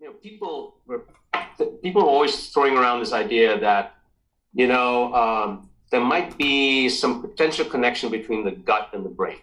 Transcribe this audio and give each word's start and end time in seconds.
you 0.00 0.06
know, 0.06 0.12
people 0.14 0.76
were 0.86 1.04
people 1.82 2.02
are 2.02 2.08
always 2.08 2.48
throwing 2.50 2.76
around 2.76 3.00
this 3.00 3.12
idea 3.12 3.58
that 3.58 3.96
you 4.52 4.66
know 4.66 5.12
um, 5.14 5.70
there 5.90 6.00
might 6.00 6.36
be 6.38 6.88
some 6.88 7.22
potential 7.22 7.64
connection 7.64 8.10
between 8.10 8.44
the 8.44 8.52
gut 8.52 8.90
and 8.92 9.04
the 9.04 9.08
brain. 9.08 9.38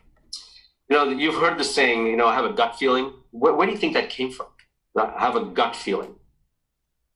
You 0.89 0.97
know, 0.97 1.10
you've 1.10 1.36
heard 1.36 1.58
the 1.58 1.63
saying, 1.63 2.05
you 2.08 2.16
know, 2.16 2.28
I 2.28 2.36
have 2.36 2.46
a 2.46 2.54
gut 2.54 2.78
feeling. 2.78 3.13
Where, 3.31 3.54
where 3.54 3.66
do 3.66 3.73
you 3.73 3.79
think 3.79 3.94
that 3.96 4.10
came 4.10 4.31
from? 4.31 4.47
I 4.96 5.20
have 5.20 5.36
a 5.36 5.46
gut 5.46 5.76
feeling 5.76 6.15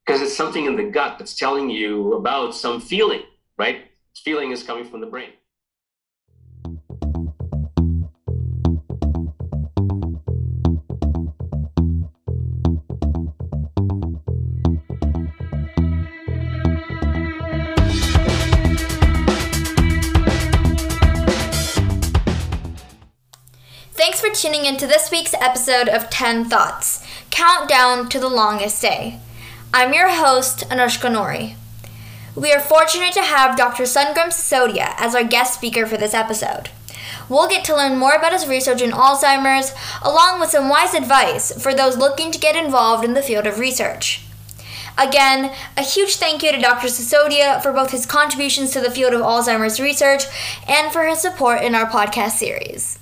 because 0.06 0.22
it's 0.22 0.36
something 0.36 0.66
in 0.66 0.76
the 0.76 0.84
gut 0.84 1.20
that's 1.20 1.36
telling 1.36 1.70
you 1.70 2.14
about 2.14 2.56
some 2.56 2.82
feeling, 2.82 3.22
right? 3.58 3.86
Feeling 4.24 4.52
is 4.52 4.64
coming 4.64 4.86
from 4.86 5.02
the 5.02 5.08
brain. 5.08 5.30
Tuning 24.50 24.66
into 24.66 24.88
this 24.88 25.12
week's 25.12 25.36
episode 25.36 25.88
of 25.88 26.10
10 26.10 26.46
Thoughts 26.46 27.06
Countdown 27.30 28.10
to 28.10 28.20
the 28.20 28.28
Longest 28.28 28.82
Day. 28.82 29.20
I'm 29.72 29.94
your 29.94 30.10
host, 30.10 30.68
Anushka 30.70 31.08
Nori. 31.08 31.54
We 32.36 32.52
are 32.52 32.60
fortunate 32.60 33.14
to 33.14 33.22
have 33.22 33.56
Dr. 33.56 33.84
Sangram 33.84 34.30
Sisodia 34.30 34.96
as 34.98 35.14
our 35.14 35.24
guest 35.24 35.54
speaker 35.54 35.86
for 35.86 35.98
this 35.98 36.16
episode. 36.16 36.70
We'll 37.30 37.48
get 37.48 37.64
to 37.66 37.76
learn 37.76 38.00
more 38.00 38.14
about 38.14 38.34
his 38.34 38.48
research 38.48 38.82
in 38.82 38.90
Alzheimer's, 38.90 39.72
along 40.02 40.40
with 40.40 40.50
some 40.50 40.68
wise 40.68 40.96
advice 40.96 41.52
for 41.62 41.76
those 41.76 41.98
looking 41.98 42.32
to 42.32 42.40
get 42.40 42.56
involved 42.56 43.06
in 43.06 43.14
the 43.14 43.22
field 43.22 43.46
of 43.46 43.60
research. 43.60 44.24
Again, 44.98 45.54
a 45.78 45.84
huge 45.84 46.16
thank 46.16 46.42
you 46.42 46.52
to 46.52 46.60
Dr. 46.60 46.88
Sisodia 46.88 47.62
for 47.62 47.72
both 47.72 47.92
his 47.92 48.08
contributions 48.08 48.72
to 48.72 48.82
the 48.82 48.90
field 48.90 49.14
of 49.14 49.22
Alzheimer's 49.22 49.80
research 49.80 50.24
and 50.68 50.92
for 50.92 51.06
his 51.06 51.22
support 51.22 51.62
in 51.62 51.76
our 51.76 51.88
podcast 51.88 52.32
series. 52.32 52.99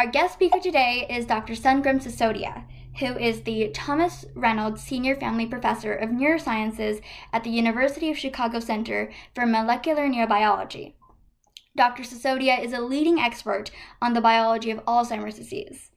Our 0.00 0.06
guest 0.06 0.32
speaker 0.32 0.58
today 0.58 1.06
is 1.10 1.26
Dr. 1.26 1.52
Sangram 1.52 2.00
Sisodia, 2.00 2.64
who 3.00 3.18
is 3.18 3.42
the 3.42 3.68
Thomas 3.74 4.24
Reynolds 4.34 4.82
Senior 4.82 5.14
Family 5.14 5.44
Professor 5.44 5.92
of 5.92 6.08
Neurosciences 6.08 7.02
at 7.34 7.44
the 7.44 7.50
University 7.50 8.10
of 8.10 8.16
Chicago 8.16 8.60
Center 8.60 9.12
for 9.34 9.44
Molecular 9.44 10.08
Neurobiology. 10.08 10.94
Dr. 11.76 12.02
Sisodia 12.02 12.64
is 12.64 12.72
a 12.72 12.80
leading 12.80 13.18
expert 13.18 13.70
on 14.00 14.14
the 14.14 14.22
biology 14.22 14.70
of 14.70 14.82
Alzheimer's 14.86 15.34
disease. 15.34 15.90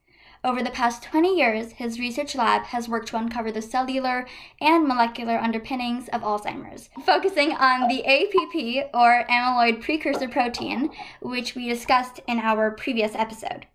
Over 0.43 0.61
the 0.61 0.69
past 0.69 1.03
20 1.03 1.37
years, 1.37 1.71
his 1.71 1.97
research 1.97 2.35
lab 2.35 2.63
has 2.63 2.89
worked 2.89 3.07
to 3.07 3.17
uncover 3.17 3.53
the 3.53 3.61
cellular 3.61 4.27
and 4.59 4.85
molecular 4.85 5.37
underpinnings 5.37 6.09
of 6.09 6.23
Alzheimer's, 6.23 6.89
focusing 7.05 7.53
on 7.53 7.87
the 7.87 8.03
APP 8.03 8.89
or 8.93 9.23
amyloid 9.29 9.81
precursor 9.81 10.27
protein, 10.27 10.89
which 11.21 11.55
we 11.55 11.69
discussed 11.69 12.19
in 12.27 12.39
our 12.39 12.69
previous 12.71 13.15
episode. 13.15 13.65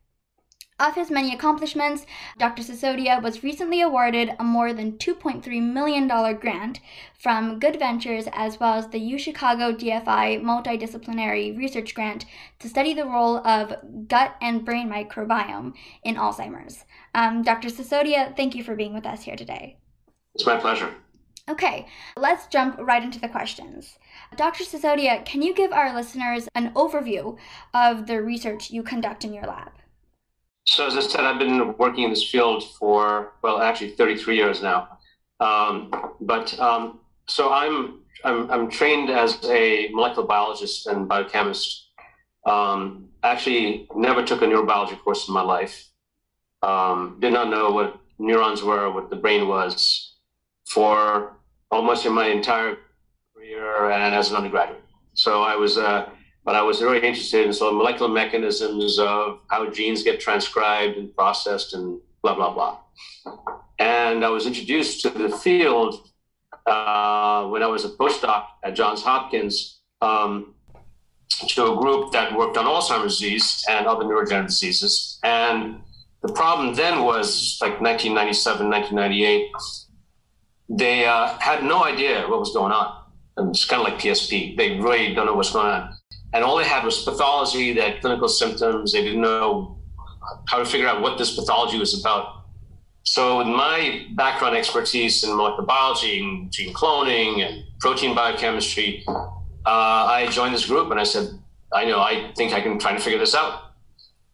Of 0.81 0.95
his 0.95 1.11
many 1.11 1.35
accomplishments, 1.35 2.07
Dr. 2.39 2.63
Sisodia 2.63 3.21
was 3.21 3.43
recently 3.43 3.81
awarded 3.81 4.37
a 4.39 4.45
more 4.45 4.73
than 4.73 4.93
$2.3 4.93 5.61
million 5.61 6.07
grant 6.37 6.79
from 7.19 7.59
Good 7.59 7.81
Ventures 7.81 8.29
as 8.33 8.61
well 8.61 8.75
as 8.75 8.87
the 8.87 9.01
UChicago 9.01 9.77
DFI 9.77 10.41
Multidisciplinary 10.41 11.59
Research 11.59 11.97
Grant 11.97 12.27
to 12.61 12.69
study 12.69 12.95
the 12.95 13.07
role 13.07 13.39
of 13.39 13.75
gut 14.07 14.37
and 14.41 14.65
brain 14.65 14.89
microbiome 14.89 15.75
in 16.05 16.15
Alzheimer's. 16.15 16.85
Um, 17.13 17.43
Dr. 17.43 17.71
Sisodia, 17.71 18.37
thank 18.37 18.55
you 18.55 18.63
for 18.63 18.77
being 18.77 18.95
with 18.95 19.05
us 19.05 19.25
here 19.25 19.37
today. 19.37 19.79
It's 20.37 20.47
my 20.47 20.59
pleasure. 20.59 20.95
Okay, 21.49 21.89
let's 22.17 22.47
jump 22.47 22.79
right 22.79 23.03
into 23.03 23.19
the 23.19 23.29
questions. 23.29 23.99
Dr. 24.37 24.63
Sisodia, 24.63 25.25
can 25.25 25.43
you 25.43 25.55
give 25.55 25.73
our 25.73 25.93
listeners 25.93 26.47
an 26.55 26.73
overview 26.75 27.37
of 27.75 28.07
the 28.07 28.23
research 28.23 28.71
you 28.71 28.85
conduct 28.85 29.25
in 29.25 29.33
your 29.33 29.45
lab? 29.45 29.73
So 30.69 30.87
as 30.87 30.97
I 30.99 31.01
said, 31.01 31.21
I've 31.21 31.39
been 31.39 31.75
working 31.79 32.05
in 32.05 32.11
this 32.11 32.29
field 32.29 32.63
for 32.79 33.33
well, 33.41 33.63
actually 33.63 33.93
33 33.93 34.37
years 34.37 34.63
now. 34.63 34.99
Um, 35.41 35.91
but 36.21 36.59
um, 36.61 37.01
so 37.27 37.51
I'm, 37.51 38.01
I'm 38.23 38.51
I'm 38.51 38.71
trained 38.71 39.09
as 39.09 39.43
a 39.47 39.89
molecular 39.93 40.29
biologist 40.29 40.87
and 40.87 41.09
biochemist. 41.09 41.89
Um, 42.45 43.09
actually, 43.23 43.89
never 43.97 44.23
took 44.23 44.43
a 44.43 44.45
neurobiology 44.45 45.03
course 45.03 45.27
in 45.27 45.33
my 45.33 45.41
life. 45.41 45.89
Um, 46.63 47.17
did 47.19 47.33
not 47.33 47.49
know 47.49 47.71
what 47.71 47.99
neurons 48.19 48.63
were, 48.63 48.93
what 48.93 49.09
the 49.09 49.17
brain 49.17 49.49
was, 49.49 50.17
for 50.67 51.39
almost 51.71 52.05
in 52.05 52.13
my 52.13 52.27
entire 52.27 52.77
career 53.35 53.91
and 53.91 54.15
as 54.15 54.31
an 54.31 54.37
undergraduate. 54.37 54.85
So 55.15 55.43
I 55.43 55.57
was. 55.57 55.79
Uh, 55.79 56.11
but 56.49 56.57
I 56.57 56.63
was 56.63 56.81
very 56.81 57.07
interested 57.07 57.45
in 57.45 57.53
sort 57.53 57.73
of 57.73 57.77
molecular 57.77 58.11
mechanisms 58.11 58.99
of 58.99 59.41
how 59.49 59.69
genes 59.69 60.03
get 60.03 60.19
transcribed 60.19 60.97
and 60.97 61.15
processed 61.15 61.75
and 61.75 62.01
blah, 62.23 62.35
blah, 62.35 62.55
blah. 62.55 62.79
And 63.79 64.25
I 64.25 64.31
was 64.31 64.47
introduced 64.47 65.03
to 65.03 65.11
the 65.11 65.29
field 65.29 66.09
uh, 66.65 67.45
when 67.49 67.63
I 67.63 67.67
was 67.67 67.85
a 67.85 67.91
postdoc 67.91 68.47
at 68.65 68.75
Johns 68.75 69.03
Hopkins 69.03 69.81
um, 70.01 70.55
to 71.49 71.71
a 71.71 71.77
group 71.77 72.13
that 72.13 72.35
worked 72.35 72.57
on 72.57 72.65
Alzheimer's 72.65 73.19
disease 73.19 73.63
and 73.69 73.87
other 73.87 74.07
neurodegenerative 74.07 74.47
diseases. 74.47 75.21
And 75.23 75.83
the 76.23 76.33
problem 76.33 76.75
then 76.75 77.05
was 77.05 77.59
like 77.61 77.79
1997, 77.83 78.71
1998, 78.71 79.51
they 80.71 81.05
uh, 81.05 81.27
had 81.41 81.63
no 81.63 81.85
idea 81.85 82.23
what 82.27 82.41
was 82.41 82.55
going 82.55 82.73
on. 82.73 83.03
And 83.37 83.51
it's 83.51 83.67
kind 83.67 83.83
of 83.83 83.93
like 83.93 84.01
PSP. 84.01 84.57
They 84.57 84.81
really 84.81 85.15
don't 85.15 85.27
know 85.27 85.35
what's 85.35 85.53
going 85.53 85.67
on 85.67 85.98
and 86.33 86.45
all 86.45 86.57
they 86.57 86.65
had 86.65 86.85
was 86.85 87.03
pathology, 87.03 87.73
they 87.73 87.81
had 87.81 88.01
clinical 88.01 88.29
symptoms. 88.29 88.93
They 88.93 89.03
didn't 89.03 89.21
know 89.21 89.79
how 90.49 90.59
to 90.59 90.65
figure 90.65 90.87
out 90.87 91.01
what 91.01 91.19
this 91.19 91.35
pathology 91.35 91.79
was 91.79 91.99
about. 91.99 92.45
So, 93.05 93.39
with 93.39 93.47
my 93.47 94.07
background 94.11 94.55
expertise 94.57 95.25
in 95.25 95.35
molecular 95.35 95.65
biology 95.65 96.21
and 96.21 96.53
gene 96.53 96.75
cloning 96.75 97.41
and 97.47 97.65
protein 97.81 98.15
biochemistry, 98.15 99.03
uh, 99.09 99.17
I 99.67 100.29
joined 100.31 100.55
this 100.55 100.67
group 100.67 100.91
and 100.91 101.01
I 101.01 101.05
said, 101.05 101.31
I 101.73 101.87
know, 101.87 102.01
I 102.01 102.33
think 102.37 102.53
I 102.53 102.61
can 102.61 102.79
try 102.79 102.93
to 102.93 103.01
figure 103.01 103.19
this 103.19 103.35
out. 103.35 103.73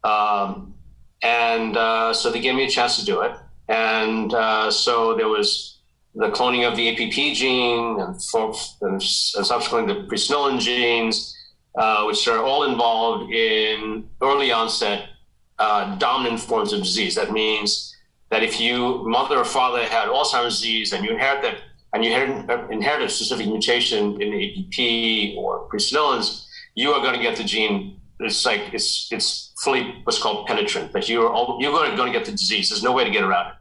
Um, 0.03 0.75
and 1.23 1.77
uh, 1.77 2.13
so 2.13 2.31
they 2.31 2.41
gave 2.41 2.55
me 2.55 2.65
a 2.65 2.69
chance 2.69 2.99
to 2.99 3.05
do 3.05 3.23
it. 3.23 3.33
And 3.69 4.35
uh, 4.35 4.71
so 4.71 5.17
there 5.17 5.29
was 5.29 5.79
the 6.15 6.29
cloning 6.31 6.69
of 6.69 6.77
the 6.77 6.91
APP 6.91 7.35
gene 7.35 8.01
and, 8.01 8.23
for, 8.25 8.55
and 8.83 9.03
subsequently 9.03 9.95
the 9.95 10.01
presenilin 10.09 10.61
genes 10.61 11.35
uh, 11.77 12.05
which 12.05 12.27
are 12.29 12.39
all 12.39 12.65
involved 12.65 13.33
in 13.33 14.09
early 14.23 14.53
onset 14.53 15.09
uh, 15.59 15.97
dominant 15.97 16.41
forms 16.41 16.73
of 16.73 16.81
disease. 16.81 17.15
That 17.15 17.33
means 17.33 17.95
that 18.31 18.43
if 18.43 18.61
you 18.61 19.05
mother 19.07 19.39
or 19.39 19.45
father 19.45 19.85
had 19.85 20.09
Alzheimer's 20.09 20.61
disease 20.61 20.93
and 20.93 21.05
you 21.05 21.11
inherit 21.13 21.43
that 21.43 21.57
and 21.93 22.05
you 22.05 22.13
inherit, 22.13 23.03
a 23.03 23.09
specific 23.09 23.47
mutation 23.47 24.21
in 24.21 24.35
APP 24.35 25.39
or 25.39 25.69
presenilins, 25.69 26.45
you 26.75 26.91
are 26.91 27.01
going 27.01 27.15
to 27.15 27.23
get 27.23 27.37
the 27.37 27.45
gene. 27.45 28.01
It's 28.19 28.45
like 28.45 28.63
it's 28.73 29.09
it's 29.13 29.53
fully 29.63 30.01
what's 30.03 30.21
called 30.21 30.47
penetrant. 30.47 30.93
That 30.93 31.09
you're 31.09 31.31
all, 31.31 31.59
you're 31.61 31.73
going 31.73 32.13
to 32.13 32.19
get 32.19 32.25
the 32.25 32.33
disease. 32.33 32.71
There's 32.71 32.83
no 32.83 32.93
way 32.93 33.05
to 33.05 33.11
get 33.11 33.23
around 33.23 33.49
it. 33.49 33.55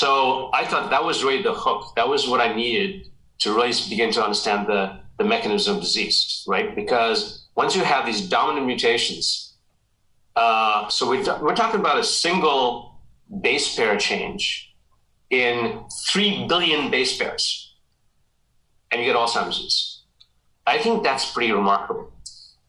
So 0.00 0.48
I 0.54 0.64
thought 0.64 0.88
that 0.88 1.04
was 1.04 1.22
really 1.22 1.42
the 1.42 1.52
hook. 1.52 1.94
That 1.94 2.08
was 2.08 2.26
what 2.26 2.40
I 2.40 2.54
needed 2.54 3.10
to 3.40 3.54
really 3.54 3.74
begin 3.90 4.10
to 4.12 4.24
understand 4.24 4.66
the, 4.66 4.98
the 5.18 5.24
mechanism 5.24 5.76
of 5.76 5.82
disease, 5.82 6.42
right? 6.48 6.74
Because 6.74 7.48
once 7.54 7.76
you 7.76 7.84
have 7.84 8.06
these 8.06 8.22
dominant 8.22 8.64
mutations, 8.64 9.56
uh, 10.36 10.88
so 10.88 11.10
we 11.10 11.18
we're 11.18 11.54
talking 11.54 11.80
about 11.80 11.98
a 11.98 12.04
single 12.04 12.98
base 13.42 13.76
pair 13.76 13.98
change 13.98 14.74
in 15.28 15.84
3 16.08 16.46
billion 16.48 16.90
base 16.90 17.18
pairs, 17.18 17.74
and 18.90 19.02
you 19.02 19.06
get 19.06 19.16
Alzheimer's 19.16 19.58
disease. 19.58 20.00
I 20.66 20.78
think 20.78 21.02
that's 21.02 21.30
pretty 21.30 21.52
remarkable. 21.52 22.10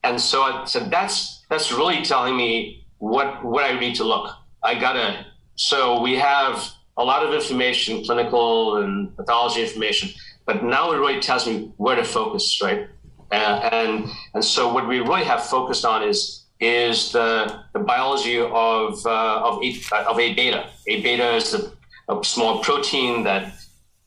And 0.04 0.20
so 0.20 0.42
I 0.42 0.66
said, 0.66 0.92
that's, 0.92 1.46
that's 1.50 1.72
really 1.72 2.04
telling 2.04 2.36
me 2.36 2.86
what, 2.98 3.42
what 3.42 3.64
I 3.64 3.80
need 3.80 3.96
to 3.96 4.04
look. 4.04 4.36
I 4.62 4.76
gotta, 4.76 5.28
so 5.56 6.02
we 6.02 6.18
have 6.18 6.62
a 7.02 7.04
lot 7.04 7.26
of 7.26 7.34
information, 7.34 8.04
clinical 8.04 8.78
and 8.78 9.16
pathology 9.18 9.62
information, 9.64 10.10
but 10.46 10.64
now 10.64 10.92
it 10.92 10.98
really 10.98 11.20
tells 11.20 11.48
me 11.48 11.72
where 11.78 11.96
to 11.96 12.04
focus, 12.04 12.62
right? 12.62 12.88
Uh, 13.32 13.70
and 13.72 14.10
and 14.34 14.44
so 14.44 14.72
what 14.74 14.88
we 14.88 15.00
really 15.00 15.24
have 15.24 15.44
focused 15.46 15.86
on 15.86 16.04
is 16.04 16.46
is 16.60 17.12
the, 17.12 17.64
the 17.74 17.80
biology 17.80 18.40
of 18.40 19.06
uh, 19.06 19.42
of 19.48 19.64
a, 19.64 19.96
of 20.08 20.20
a 20.20 20.34
beta. 20.36 20.70
A 20.88 21.02
beta 21.02 21.36
is 21.36 21.54
a, 21.54 21.72
a 22.14 22.24
small 22.24 22.60
protein 22.60 23.24
that 23.24 23.54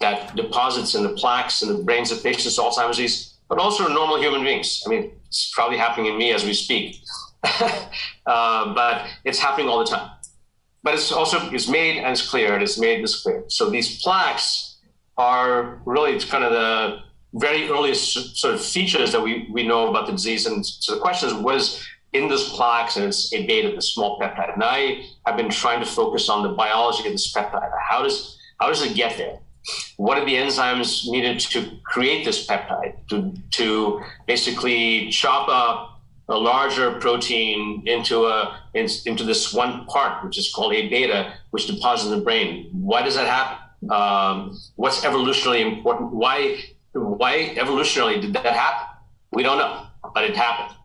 that 0.01 0.37
deposits 0.37 0.95
in 0.95 1.03
the 1.03 1.15
plaques 1.15 1.63
in 1.63 1.69
the 1.75 1.83
brains 1.83 2.13
of 2.13 2.23
patients 2.23 2.59
with 2.59 2.67
Alzheimer's 2.67 2.97
disease. 2.97 3.35
but 3.49 3.59
also 3.59 3.87
in 3.87 3.95
normal 3.95 4.21
human 4.21 4.43
beings. 4.45 4.83
I 4.87 4.91
mean, 4.91 5.13
it's 5.27 5.51
probably 5.55 5.79
happening 5.79 6.13
in 6.13 6.19
me 6.19 6.33
as 6.33 6.45
we 6.45 6.55
speak, 6.55 7.03
uh, 7.45 8.75
but 8.75 9.07
it's 9.25 9.39
happening 9.39 9.69
all 9.69 9.79
the 9.79 9.91
time. 9.95 10.11
But 10.85 10.95
it's 10.95 11.11
also 11.11 11.51
it's 11.51 11.69
made 11.69 11.97
and 11.99 12.13
it's 12.13 12.29
cleared. 12.29 12.63
It's 12.63 12.79
made 12.79 12.97
and 12.97 13.05
it's 13.05 13.23
cleared. 13.23 13.51
So 13.51 13.71
these 13.71 14.01
plaques 14.03 14.77
are 15.17 15.81
really 15.85 16.21
kind 16.21 16.45
of 16.45 16.53
the 16.53 17.01
very 17.35 17.69
earliest 17.69 18.37
sort 18.37 18.55
of 18.55 18.65
features 18.65 19.11
that 19.13 19.21
we, 19.21 19.49
we 19.51 19.67
know 19.67 19.89
about 19.89 20.07
the 20.07 20.13
disease. 20.13 20.47
And 20.47 20.65
so 20.65 20.95
the 20.95 21.01
question 21.01 21.31
is, 21.31 21.35
what 21.35 21.57
is 21.57 21.85
in 22.15 22.29
this 22.29 22.49
plaques 22.51 22.97
and 22.97 23.07
it's 23.07 23.33
a 23.35 23.45
beta, 23.45 23.75
the 23.75 23.83
small 23.83 24.19
peptide. 24.21 24.55
And 24.55 24.63
I 24.63 25.05
have 25.27 25.37
been 25.37 25.51
trying 25.51 25.81
to 25.81 25.87
focus 25.87 26.29
on 26.29 26.43
the 26.43 26.51
biology 26.51 27.07
of 27.07 27.13
this 27.13 27.33
peptide. 27.33 27.71
How 27.83 28.03
does 28.03 28.39
how 28.61 28.69
does 28.69 28.83
it 28.83 28.95
get 28.95 29.19
there? 29.19 29.39
What 29.97 30.19
are 30.19 30.25
the 30.25 30.35
enzymes 30.35 31.11
needed 31.11 31.41
to 31.41 31.79
create 31.83 32.25
this 32.25 32.47
peptide 32.47 32.95
to 33.09 33.35
to 33.59 34.01
basically 34.27 35.11
chop 35.11 35.49
up 35.49 35.94
a 36.29 36.37
larger 36.37 36.99
protein 37.01 37.83
into 37.87 38.25
a 38.27 38.61
into 38.75 39.25
this 39.25 39.53
one 39.53 39.87
part, 39.87 40.25
which 40.25 40.39
is 40.39 40.53
called 40.53 40.73
A 40.73 40.89
beta, 40.89 41.35
which 41.51 41.67
deposits 41.67 42.11
in 42.11 42.19
the 42.19 42.25
brain. 42.25 42.71
Why 42.73 43.03
does 43.03 43.15
that 43.15 43.27
happen? 43.27 43.59
Um, 43.91 44.59
what's 44.77 45.05
evolutionarily 45.05 45.61
important? 45.61 46.13
Why 46.13 46.63
why 46.93 47.55
evolutionarily 47.57 48.21
did 48.21 48.33
that 48.35 48.47
happen? 48.47 48.87
We 49.33 49.43
don't 49.43 49.59
know, 49.59 49.87
but 50.15 50.25
it 50.25 50.37
happened. 50.37 50.77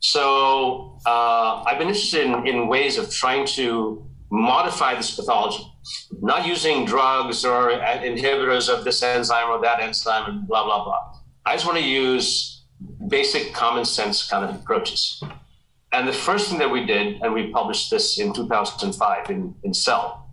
So 0.00 0.98
uh, 1.06 1.64
I've 1.66 1.78
been 1.78 1.88
interested 1.88 2.26
in, 2.26 2.46
in, 2.46 2.68
ways 2.68 2.96
of 2.96 3.10
trying 3.10 3.44
to 3.58 4.06
modify 4.30 4.94
this 4.94 5.14
pathology, 5.14 5.64
not 6.20 6.46
using 6.46 6.84
drugs 6.84 7.44
or 7.44 7.70
inhibitors 7.70 8.68
of 8.68 8.84
this 8.84 9.02
enzyme 9.02 9.48
or 9.48 9.60
that 9.62 9.80
enzyme 9.80 10.30
and 10.30 10.48
blah, 10.48 10.64
blah, 10.64 10.84
blah. 10.84 11.18
I 11.44 11.54
just 11.54 11.66
want 11.66 11.78
to 11.78 11.84
use 11.84 12.64
basic 13.08 13.54
common 13.54 13.84
sense 13.84 14.28
kind 14.28 14.44
of 14.44 14.54
approaches. 14.54 15.22
And 15.92 16.06
the 16.06 16.12
first 16.12 16.50
thing 16.50 16.58
that 16.58 16.70
we 16.70 16.84
did, 16.84 17.22
and 17.22 17.32
we 17.32 17.50
published 17.50 17.90
this 17.90 18.18
in 18.18 18.34
2005 18.34 19.30
in, 19.30 19.54
in 19.62 19.72
Cell, 19.72 20.28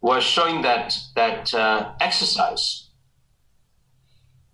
was 0.00 0.22
showing 0.22 0.62
that, 0.62 0.96
that 1.16 1.52
uh, 1.54 1.92
exercise 2.00 2.90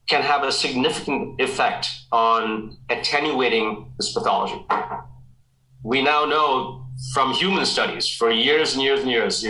can 0.07 0.23
have 0.23 0.43
a 0.43 0.53
significant 0.53 1.41
effect 1.41 1.89
on 2.13 2.79
attenuating 2.89 3.93
this 3.99 4.13
pathology. 4.13 4.65
We 5.83 6.03
now 6.03 6.25
know 6.25 6.88
from 7.15 7.33
human 7.33 7.65
studies 7.65 8.09
for 8.09 8.31
years 8.31 8.75
and 8.75 8.83
years 8.83 9.01
and 9.01 9.11
years, 9.11 9.47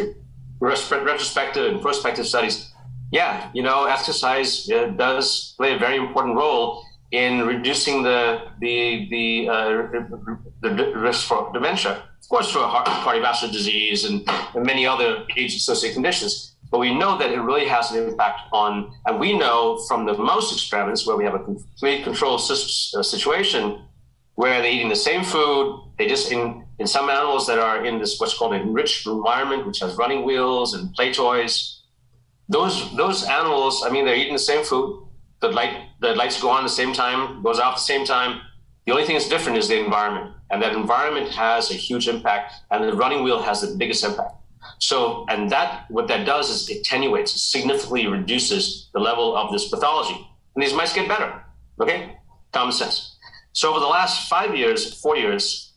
retrospective 0.60 1.72
and 1.72 1.80
prospective 1.80 2.26
studies, 2.26 2.72
yeah, 3.10 3.50
you 3.54 3.62
know, 3.62 3.84
exercise 3.84 4.70
uh, 4.70 4.88
does 4.96 5.54
play 5.56 5.74
a 5.74 5.78
very 5.78 5.96
important 5.96 6.36
role 6.36 6.84
in 7.10 7.46
reducing 7.46 8.02
the 8.02 8.42
the 8.60 9.08
the, 9.10 9.48
uh, 9.48 9.66
the 10.60 10.92
risk 10.96 11.26
for 11.26 11.50
dementia, 11.52 12.02
of 12.20 12.28
course, 12.28 12.50
for 12.50 12.60
heart, 12.60 12.86
cardiovascular 12.86 13.50
disease 13.50 14.04
and, 14.04 14.28
and 14.54 14.66
many 14.66 14.86
other 14.86 15.24
age-associated 15.36 15.94
conditions. 15.94 16.56
But 16.70 16.80
we 16.80 16.94
know 16.94 17.16
that 17.16 17.30
it 17.30 17.40
really 17.40 17.66
has 17.66 17.92
an 17.92 18.06
impact 18.06 18.40
on, 18.52 18.92
and 19.06 19.18
we 19.18 19.38
know 19.38 19.82
from 19.88 20.04
the 20.04 20.12
most 20.12 20.52
experiments 20.52 21.06
where 21.06 21.16
we 21.16 21.24
have 21.24 21.34
a 21.34 21.38
complete 21.38 22.04
control 22.04 22.34
uh, 22.34 23.02
situation 23.02 23.84
where 24.34 24.60
they're 24.60 24.70
eating 24.70 24.90
the 24.90 24.96
same 24.96 25.24
food, 25.24 25.80
they 25.96 26.06
just 26.06 26.30
in 26.30 26.67
in 26.78 26.86
some 26.86 27.10
animals 27.10 27.46
that 27.46 27.58
are 27.58 27.84
in 27.84 27.98
this 27.98 28.18
what's 28.18 28.36
called 28.36 28.54
an 28.54 28.62
enriched 28.62 29.06
environment, 29.06 29.66
which 29.66 29.80
has 29.80 29.96
running 29.96 30.24
wheels 30.24 30.74
and 30.74 30.92
play 30.94 31.12
toys. 31.12 31.82
Those 32.48 32.94
those 32.96 33.24
animals, 33.24 33.84
I 33.84 33.90
mean, 33.90 34.04
they're 34.04 34.16
eating 34.16 34.32
the 34.32 34.38
same 34.38 34.64
food. 34.64 35.06
The 35.40 35.48
light 35.48 35.74
the 36.00 36.14
lights 36.14 36.40
go 36.40 36.50
on 36.50 36.62
the 36.62 36.68
same 36.68 36.92
time, 36.92 37.42
goes 37.42 37.58
off 37.58 37.76
the 37.76 37.80
same 37.80 38.04
time. 38.04 38.40
The 38.86 38.92
only 38.92 39.04
thing 39.04 39.16
that's 39.16 39.28
different 39.28 39.58
is 39.58 39.68
the 39.68 39.78
environment, 39.78 40.34
and 40.50 40.62
that 40.62 40.74
environment 40.74 41.28
has 41.30 41.70
a 41.70 41.74
huge 41.74 42.08
impact, 42.08 42.54
and 42.70 42.82
the 42.82 42.94
running 42.94 43.22
wheel 43.22 43.42
has 43.42 43.60
the 43.60 43.76
biggest 43.76 44.02
impact. 44.02 44.32
So, 44.78 45.26
and 45.28 45.50
that, 45.50 45.84
what 45.90 46.08
that 46.08 46.24
does 46.24 46.50
is 46.50 46.70
attenuates, 46.70 47.40
significantly 47.40 48.06
reduces 48.06 48.88
the 48.92 49.00
level 49.00 49.36
of 49.36 49.52
this 49.52 49.68
pathology. 49.68 50.26
And 50.54 50.62
these 50.62 50.72
mice 50.72 50.92
get 50.92 51.08
better. 51.08 51.44
Okay? 51.80 52.16
Common 52.52 52.72
sense. 52.72 53.16
So, 53.52 53.70
over 53.70 53.80
the 53.80 53.86
last 53.86 54.28
five 54.28 54.56
years, 54.56 55.00
four 55.00 55.16
years, 55.16 55.67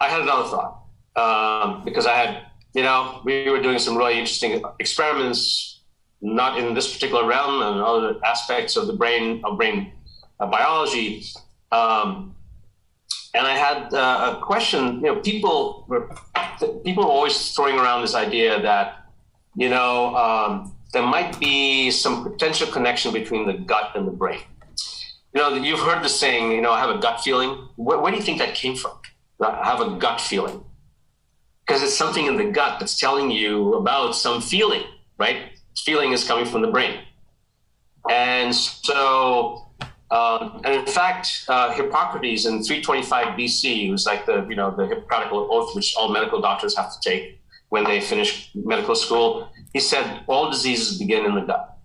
I 0.00 0.08
had 0.08 0.20
another 0.22 0.48
thought. 0.48 0.84
Um, 1.16 1.84
because 1.84 2.06
I 2.06 2.14
had, 2.14 2.42
you 2.74 2.82
know, 2.82 3.20
we 3.24 3.50
were 3.50 3.60
doing 3.60 3.78
some 3.78 3.96
really 3.96 4.18
interesting 4.18 4.62
experiments, 4.78 5.80
not 6.20 6.58
in 6.58 6.74
this 6.74 6.92
particular 6.92 7.26
realm 7.26 7.60
and 7.62 7.80
other 7.80 8.20
aspects 8.24 8.76
of 8.76 8.86
the 8.86 8.92
brain, 8.92 9.42
of 9.44 9.56
brain 9.56 9.92
uh, 10.38 10.46
biology. 10.46 11.24
Um, 11.72 12.36
and 13.34 13.46
I 13.46 13.56
had 13.56 13.92
uh, 13.92 14.36
a 14.36 14.40
question. 14.44 14.96
You 14.96 15.14
know, 15.14 15.20
people 15.20 15.84
were 15.88 16.08
people 16.84 17.04
are 17.04 17.10
always 17.10 17.52
throwing 17.52 17.78
around 17.78 18.02
this 18.02 18.14
idea 18.14 18.60
that 18.62 19.06
you 19.54 19.68
know 19.68 20.14
um, 20.16 20.74
there 20.92 21.02
might 21.02 21.38
be 21.38 21.90
some 21.90 22.24
potential 22.24 22.66
connection 22.68 23.12
between 23.12 23.46
the 23.46 23.54
gut 23.54 23.92
and 23.94 24.06
the 24.06 24.12
brain. 24.12 24.40
You 25.34 25.40
know, 25.42 25.54
you've 25.54 25.80
heard 25.80 26.02
the 26.02 26.08
saying. 26.08 26.52
You 26.52 26.62
know, 26.62 26.72
I 26.72 26.80
have 26.80 26.90
a 26.90 26.98
gut 26.98 27.20
feeling. 27.20 27.68
Where, 27.76 27.98
where 27.98 28.10
do 28.10 28.16
you 28.16 28.22
think 28.22 28.38
that 28.38 28.54
came 28.54 28.76
from? 28.76 28.92
Have 29.40 29.80
a 29.80 29.96
gut 29.96 30.20
feeling 30.20 30.64
because 31.66 31.82
it's 31.82 31.96
something 31.96 32.26
in 32.26 32.36
the 32.36 32.46
gut 32.46 32.80
that's 32.80 32.98
telling 32.98 33.30
you 33.30 33.74
about 33.74 34.16
some 34.16 34.40
feeling, 34.40 34.82
right? 35.18 35.52
Feeling 35.84 36.12
is 36.12 36.24
coming 36.24 36.44
from 36.44 36.62
the 36.62 36.68
brain, 36.68 37.00
and 38.10 38.54
so 38.54 39.68
um, 40.10 40.62
and 40.64 40.74
in 40.74 40.86
fact, 40.86 41.44
uh, 41.48 41.72
Hippocrates 41.74 42.46
in 42.46 42.62
325 42.62 43.38
BC 43.38 43.90
was 43.90 44.06
like 44.06 44.24
the 44.24 44.46
you 44.48 44.56
know 44.56 44.74
the 44.74 44.86
Hippocratic 44.86 45.30
oath 45.32 45.74
which 45.76 45.94
all 45.96 46.08
medical 46.08 46.40
doctors 46.40 46.76
have 46.76 46.90
to 46.90 47.08
take 47.08 47.40
when 47.68 47.84
they 47.84 48.00
finish 48.00 48.50
medical 48.54 48.94
school. 48.94 49.50
He 49.74 49.80
said 49.80 50.22
all 50.26 50.50
diseases 50.50 50.98
begin 50.98 51.26
in 51.26 51.34
the 51.34 51.42
gut. 51.42 51.76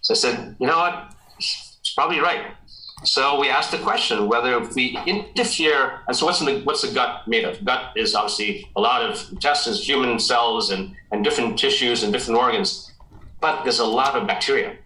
So 0.00 0.14
I 0.14 0.16
said, 0.16 0.56
you 0.58 0.66
know 0.66 0.78
what, 0.78 1.14
it's 1.38 1.92
probably 1.94 2.18
right. 2.18 2.56
So 3.04 3.40
we 3.40 3.48
asked 3.48 3.72
the 3.72 3.78
question 3.78 4.28
whether 4.28 4.62
if 4.62 4.74
we 4.74 4.98
interfere, 5.06 6.00
and 6.06 6.16
so 6.16 6.26
what's 6.26 6.38
the 6.38 6.60
what's 6.60 6.82
the 6.82 6.94
gut 6.94 7.26
made 7.26 7.44
of? 7.44 7.64
Gut 7.64 7.92
is 7.96 8.14
obviously 8.14 8.70
a 8.76 8.80
lot 8.80 9.02
of 9.02 9.28
intestines, 9.32 9.86
human 9.86 10.18
cells, 10.18 10.70
and 10.70 10.94
and 11.10 11.24
different 11.24 11.58
tissues 11.58 12.02
and 12.02 12.12
different 12.12 12.38
organs, 12.38 12.92
but 13.40 13.64
there's 13.64 13.80
a 13.80 13.84
lot 13.84 14.14
of 14.14 14.26
bacteria 14.26 14.76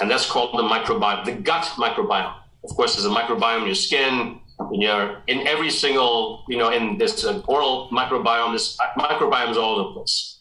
and 0.00 0.10
that's 0.10 0.26
called 0.30 0.58
the 0.58 0.62
microbiome, 0.62 1.24
the 1.24 1.32
gut 1.32 1.64
microbiome. 1.76 2.34
Of 2.64 2.70
course, 2.70 2.94
there's 2.94 3.06
a 3.06 3.14
microbiome 3.14 3.60
in 3.60 3.66
your 3.66 3.74
skin, 3.74 4.40
in 4.72 4.80
your 4.80 5.22
in 5.26 5.46
every 5.46 5.70
single 5.70 6.44
you 6.48 6.58
know 6.58 6.70
in 6.70 6.98
this 6.98 7.24
uh, 7.24 7.42
oral 7.46 7.88
microbiome. 7.90 8.52
This 8.52 8.76
microbiome 8.98 9.50
is 9.50 9.56
all 9.56 9.78
over 9.78 9.88
the 9.88 9.94
place, 9.94 10.40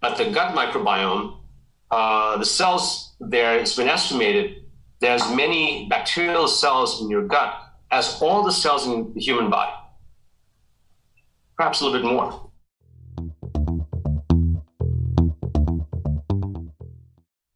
but 0.00 0.16
the 0.16 0.30
gut 0.30 0.54
microbiome, 0.54 1.36
uh, 1.90 2.36
the 2.38 2.46
cells 2.46 3.14
there, 3.20 3.58
it's 3.58 3.76
been 3.76 3.88
estimated 3.88 4.62
there's 5.00 5.30
many 5.32 5.86
bacterial 5.88 6.48
cells 6.48 7.00
in 7.00 7.10
your 7.10 7.26
gut 7.26 7.54
as 7.90 8.20
all 8.20 8.42
the 8.42 8.52
cells 8.52 8.86
in 8.86 9.12
the 9.14 9.20
human 9.20 9.48
body, 9.48 9.72
perhaps 11.56 11.80
a 11.80 11.84
little 11.84 12.00
bit 12.00 12.08
more. 12.08 12.44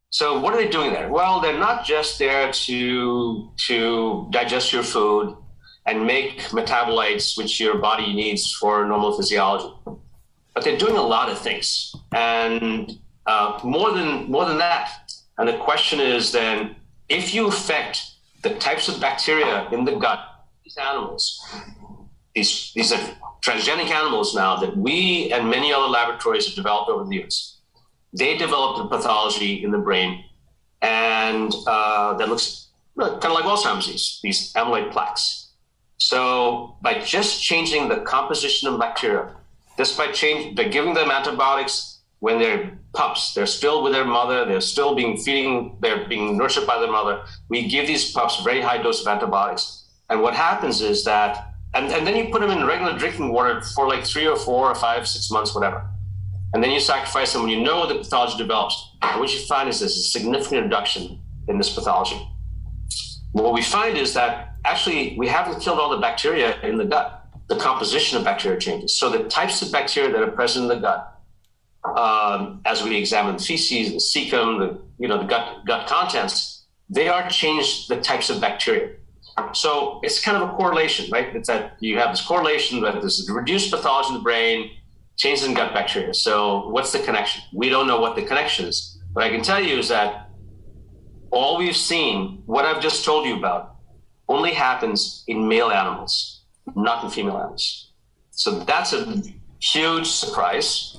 So 0.09 0.39
what 0.39 0.53
are 0.53 0.57
they 0.57 0.69
doing 0.69 0.93
there? 0.93 1.09
Well, 1.09 1.41
they're 1.41 1.59
not 1.59 1.85
just 1.85 2.19
there 2.19 2.51
to 2.51 3.51
to 3.67 4.27
digest 4.29 4.71
your 4.71 4.83
food 4.83 5.35
and 5.85 6.05
make 6.05 6.39
metabolites 6.51 7.37
which 7.37 7.59
your 7.59 7.79
body 7.79 8.13
needs 8.13 8.53
for 8.53 8.85
normal 8.85 9.17
physiology, 9.17 9.73
but 10.53 10.63
they're 10.63 10.77
doing 10.77 10.97
a 10.97 11.01
lot 11.01 11.29
of 11.29 11.39
things, 11.39 11.95
and 12.13 12.99
uh, 13.25 13.59
more 13.63 13.91
than 13.91 14.31
more 14.31 14.45
than 14.45 14.59
that. 14.59 15.11
And 15.37 15.49
the 15.49 15.57
question 15.57 15.99
is 15.99 16.31
then, 16.31 16.75
if 17.09 17.33
you 17.33 17.47
affect 17.47 18.01
the 18.41 18.55
types 18.55 18.89
of 18.89 18.99
bacteria 18.99 19.67
in 19.71 19.85
the 19.85 19.95
gut, 19.95 20.19
these 20.63 20.77
animals, 20.77 21.39
these 22.35 22.71
these 22.73 22.91
are 22.91 22.99
transgenic 23.41 23.89
animals 23.89 24.33
now 24.33 24.55
that 24.55 24.75
we 24.75 25.31
and 25.31 25.49
many 25.49 25.73
other 25.73 25.87
laboratories 25.87 26.45
have 26.47 26.55
developed 26.55 26.89
over 26.89 27.03
the 27.03 27.15
years 27.15 27.53
they 28.17 28.37
developed 28.37 28.79
a 28.79 28.87
pathology 28.87 29.63
in 29.63 29.71
the 29.71 29.77
brain, 29.77 30.23
and 30.81 31.53
uh, 31.65 32.13
that 32.17 32.29
looks 32.29 32.67
kind 32.97 33.25
of 33.25 33.31
like 33.31 33.43
Alzheimer's 33.43 33.87
disease, 33.87 34.19
these 34.21 34.53
amyloid 34.53 34.91
plaques. 34.91 35.49
So 35.97 36.77
by 36.81 36.99
just 36.99 37.41
changing 37.41 37.89
the 37.89 38.01
composition 38.01 38.69
of 38.69 38.79
bacteria, 38.79 39.35
just 39.77 39.97
by 39.97 40.11
change, 40.11 40.55
by 40.55 40.65
giving 40.65 40.93
them 40.93 41.09
antibiotics 41.09 41.92
when 42.23 42.39
they're 42.39 42.79
pups, 42.93 43.33
they're 43.33 43.53
still 43.59 43.83
with 43.83 43.93
their 43.93 44.05
mother, 44.05 44.45
they're 44.45 44.61
still 44.75 44.95
being 44.95 45.17
feeding, 45.17 45.77
they're 45.81 46.07
being 46.07 46.37
nurtured 46.37 46.65
by 46.65 46.79
their 46.79 46.91
mother. 46.91 47.15
We 47.49 47.67
give 47.67 47.85
these 47.87 48.11
pups 48.11 48.41
very 48.43 48.61
high 48.61 48.81
dose 48.81 49.01
of 49.01 49.07
antibiotics, 49.07 49.65
and 50.09 50.21
what 50.21 50.33
happens 50.33 50.81
is 50.81 51.03
that, 51.03 51.31
and, 51.73 51.91
and 51.91 52.05
then 52.05 52.15
you 52.15 52.31
put 52.31 52.41
them 52.41 52.51
in 52.51 52.65
regular 52.65 52.97
drinking 52.97 53.33
water 53.33 53.61
for 53.75 53.87
like 53.87 54.05
three 54.05 54.27
or 54.27 54.37
four 54.37 54.69
or 54.71 54.75
five, 54.75 55.07
six 55.07 55.29
months, 55.31 55.53
whatever 55.55 55.89
and 56.53 56.63
then 56.63 56.71
you 56.71 56.79
sacrifice 56.79 57.33
them 57.33 57.41
when 57.41 57.51
you 57.51 57.61
know 57.61 57.87
the 57.87 57.95
pathology 57.95 58.37
develops. 58.37 58.91
And 59.01 59.19
what 59.19 59.33
you 59.33 59.39
find 59.47 59.67
is 59.67 59.79
there's 59.79 59.97
a 59.97 60.03
significant 60.03 60.63
reduction 60.63 61.19
in 61.47 61.57
this 61.57 61.73
pathology. 61.73 62.21
What 63.31 63.53
we 63.53 63.63
find 63.63 63.97
is 63.97 64.13
that 64.13 64.55
actually 64.63 65.15
we 65.17 65.27
haven't 65.27 65.61
killed 65.61 65.79
all 65.79 65.89
the 65.89 65.97
bacteria 65.97 66.61
in 66.61 66.77
the 66.77 66.85
gut. 66.85 67.21
The 67.49 67.57
composition 67.57 68.17
of 68.17 68.23
bacteria 68.23 68.59
changes. 68.59 68.97
So 68.97 69.09
the 69.09 69.23
types 69.27 69.61
of 69.61 69.71
bacteria 69.71 70.11
that 70.11 70.21
are 70.21 70.31
present 70.31 70.63
in 70.63 70.69
the 70.69 70.75
gut, 70.75 71.12
um, 71.85 72.61
as 72.65 72.83
we 72.83 72.95
examine 72.95 73.37
feces, 73.37 73.91
the 73.91 73.97
cecum, 73.97 74.59
the 74.59 74.81
you 74.99 75.07
know 75.07 75.17
the 75.17 75.25
gut 75.25 75.65
gut 75.65 75.87
contents, 75.87 76.65
they 76.89 77.07
are 77.07 77.27
changed 77.29 77.89
the 77.89 77.99
types 78.01 78.29
of 78.29 78.39
bacteria. 78.39 78.95
So 79.53 79.99
it's 80.03 80.23
kind 80.23 80.37
of 80.37 80.49
a 80.49 80.53
correlation, 80.53 81.09
right? 81.11 81.35
It's 81.35 81.47
that 81.47 81.77
you 81.79 81.97
have 81.97 82.11
this 82.11 82.25
correlation 82.25 82.81
that 82.81 83.01
there's 83.01 83.27
reduced 83.29 83.71
pathology 83.71 84.09
in 84.09 84.13
the 84.15 84.21
brain, 84.21 84.69
changes 85.17 85.45
in 85.45 85.53
gut 85.53 85.73
bacteria. 85.73 86.13
So 86.13 86.69
what's 86.69 86.91
the 86.91 86.99
connection? 86.99 87.41
We 87.53 87.69
don't 87.69 87.87
know 87.87 87.99
what 87.99 88.15
the 88.15 88.21
connection 88.23 88.67
is. 88.67 88.99
What 89.13 89.25
I 89.25 89.29
can 89.29 89.41
tell 89.41 89.61
you 89.61 89.77
is 89.77 89.89
that 89.89 90.29
all 91.31 91.57
we've 91.57 91.75
seen, 91.75 92.43
what 92.45 92.65
I've 92.65 92.81
just 92.81 93.03
told 93.03 93.25
you 93.25 93.35
about, 93.37 93.75
only 94.29 94.53
happens 94.53 95.23
in 95.27 95.47
male 95.47 95.69
animals, 95.71 96.43
not 96.75 97.03
in 97.03 97.09
female 97.09 97.37
animals. 97.37 97.91
So 98.31 98.59
that's 98.59 98.93
a 98.93 99.21
huge 99.59 100.07
surprise. 100.07 100.97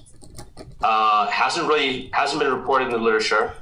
Uh, 0.82 1.26
hasn't 1.28 1.66
really 1.66 2.10
hasn't 2.12 2.40
been 2.40 2.52
reported 2.52 2.86
in 2.86 2.92
the 2.92 2.98
literature. 2.98 3.54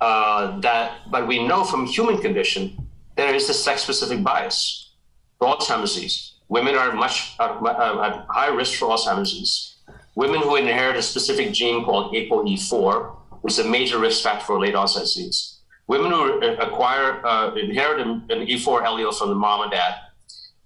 Uh, 0.00 0.58
that, 0.60 0.98
but 1.10 1.28
we 1.28 1.46
know 1.46 1.62
from 1.62 1.86
human 1.86 2.18
condition 2.18 2.88
there 3.16 3.34
is 3.34 3.48
a 3.48 3.54
sex-specific 3.54 4.24
bias 4.24 4.90
for 5.38 5.46
Alzheimer's 5.48 5.94
disease. 5.94 6.32
Women 6.48 6.74
are 6.74 6.92
much 6.92 7.34
uh, 7.38 8.00
at 8.02 8.26
high 8.28 8.48
risk 8.48 8.78
for 8.78 8.88
Alzheimer's 8.88 9.30
disease. 9.30 9.76
Women 10.14 10.40
who 10.42 10.56
inherit 10.56 10.96
a 10.96 11.02
specific 11.02 11.52
gene 11.52 11.84
called 11.84 12.14
ApoE4, 12.14 13.16
which 13.42 13.54
is 13.54 13.58
a 13.60 13.68
major 13.68 13.98
risk 13.98 14.22
factor 14.22 14.44
for 14.44 14.60
late 14.60 14.74
onset 14.74 15.02
disease. 15.02 15.60
Women 15.86 16.10
who 16.10 16.40
acquire 16.58 17.24
uh, 17.26 17.54
inherit 17.54 18.00
an 18.06 18.26
E4 18.28 18.84
allele 18.84 19.16
from 19.16 19.28
the 19.30 19.34
mom 19.34 19.62
and 19.62 19.70
dad, 19.70 19.94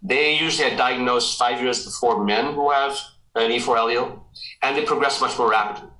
they 0.03 0.39
usually 0.39 0.73
are 0.73 0.77
diagnosed 0.77 1.39
five 1.39 1.61
years 1.61 1.85
before 1.85 2.25
men 2.25 2.55
who 2.55 2.71
have 2.71 2.99
an 3.37 3.51
E4 3.51 3.77
allele, 3.77 4.19
and 4.63 4.77
they 4.77 4.85
progress 4.85 5.21
much 5.21 5.39
more 5.39 5.51
rapidly. 5.51 5.91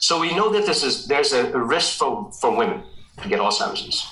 So 0.00 0.20
we 0.20 0.34
know 0.34 0.52
that 0.52 0.66
this 0.66 0.82
is 0.82 1.06
there's 1.06 1.32
a, 1.32 1.50
risk 1.58 1.98
for, 1.98 2.30
for 2.40 2.56
women 2.56 2.82
to 3.22 3.28
get 3.28 3.40
Alzheimer's 3.40 3.82
disease. 3.84 4.06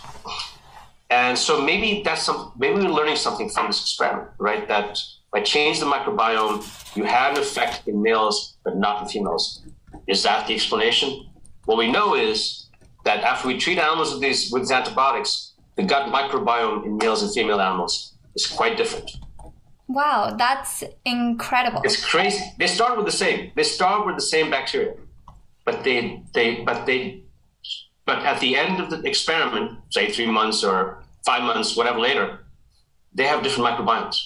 And 1.11 1.39
so 1.39 1.61
maybe 1.61 2.03
that's 2.05 2.23
some 2.23 2.53
maybe 2.59 2.81
we're 2.81 2.89
learning 2.89 3.17
something 3.17 3.49
from 3.49 3.69
this 3.69 3.81
experiment, 3.81 4.31
right? 4.39 4.67
That 4.67 4.99
by 5.33 5.41
changing 5.43 5.89
the 5.89 5.95
microbiome, 5.95 6.97
you 6.97 7.05
have 7.05 7.37
an 7.37 7.43
effect 7.43 7.87
in 7.87 8.03
males 8.03 8.57
but 8.65 8.77
not 8.77 9.03
in 9.03 9.09
females. 9.09 9.63
Is 10.09 10.23
that 10.25 10.49
the 10.49 10.55
explanation? 10.55 11.27
What 11.67 11.79
we 11.79 11.91
know 11.91 12.15
is 12.15 12.67
that 13.05 13.23
after 13.23 13.47
we 13.49 13.59
treat 13.59 13.79
animals 13.79 14.13
with 14.13 14.23
these 14.23 14.51
with 14.51 14.63
these 14.63 14.73
antibiotics, 14.73 15.53
the 15.77 15.85
gut 15.85 16.13
microbiome 16.13 16.85
in 16.87 16.97
males 16.97 17.23
and 17.23 17.33
female 17.33 17.61
animals 17.61 18.15
is 18.35 18.47
quite 18.47 18.77
different. 18.77 19.11
Wow, 19.89 20.35
that's 20.39 20.83
incredible. 21.05 21.83
It's 21.85 22.05
crazy. 22.05 22.43
They 22.59 22.67
start 22.67 22.97
with 22.97 23.07
the 23.07 23.13
same. 23.13 23.53
They 23.55 23.63
start 23.63 24.07
with 24.07 24.17
the 24.17 24.23
same 24.23 24.51
bacteria, 24.51 24.95
but 25.65 25.85
they 25.85 26.23
they 26.33 26.63
but 26.65 26.87
they 26.87 27.25
but 28.07 28.19
at 28.21 28.41
the 28.41 28.57
end 28.57 28.81
of 28.81 28.91
the 28.91 29.01
experiment, 29.07 29.79
say 29.91 30.11
three 30.11 30.27
months 30.27 30.65
or 30.65 31.03
five 31.25 31.43
months, 31.43 31.77
whatever 31.77 31.99
later, 32.01 32.45
they 33.15 33.25
have 33.25 33.43
different 33.43 33.69
microbiomes. 33.69 34.17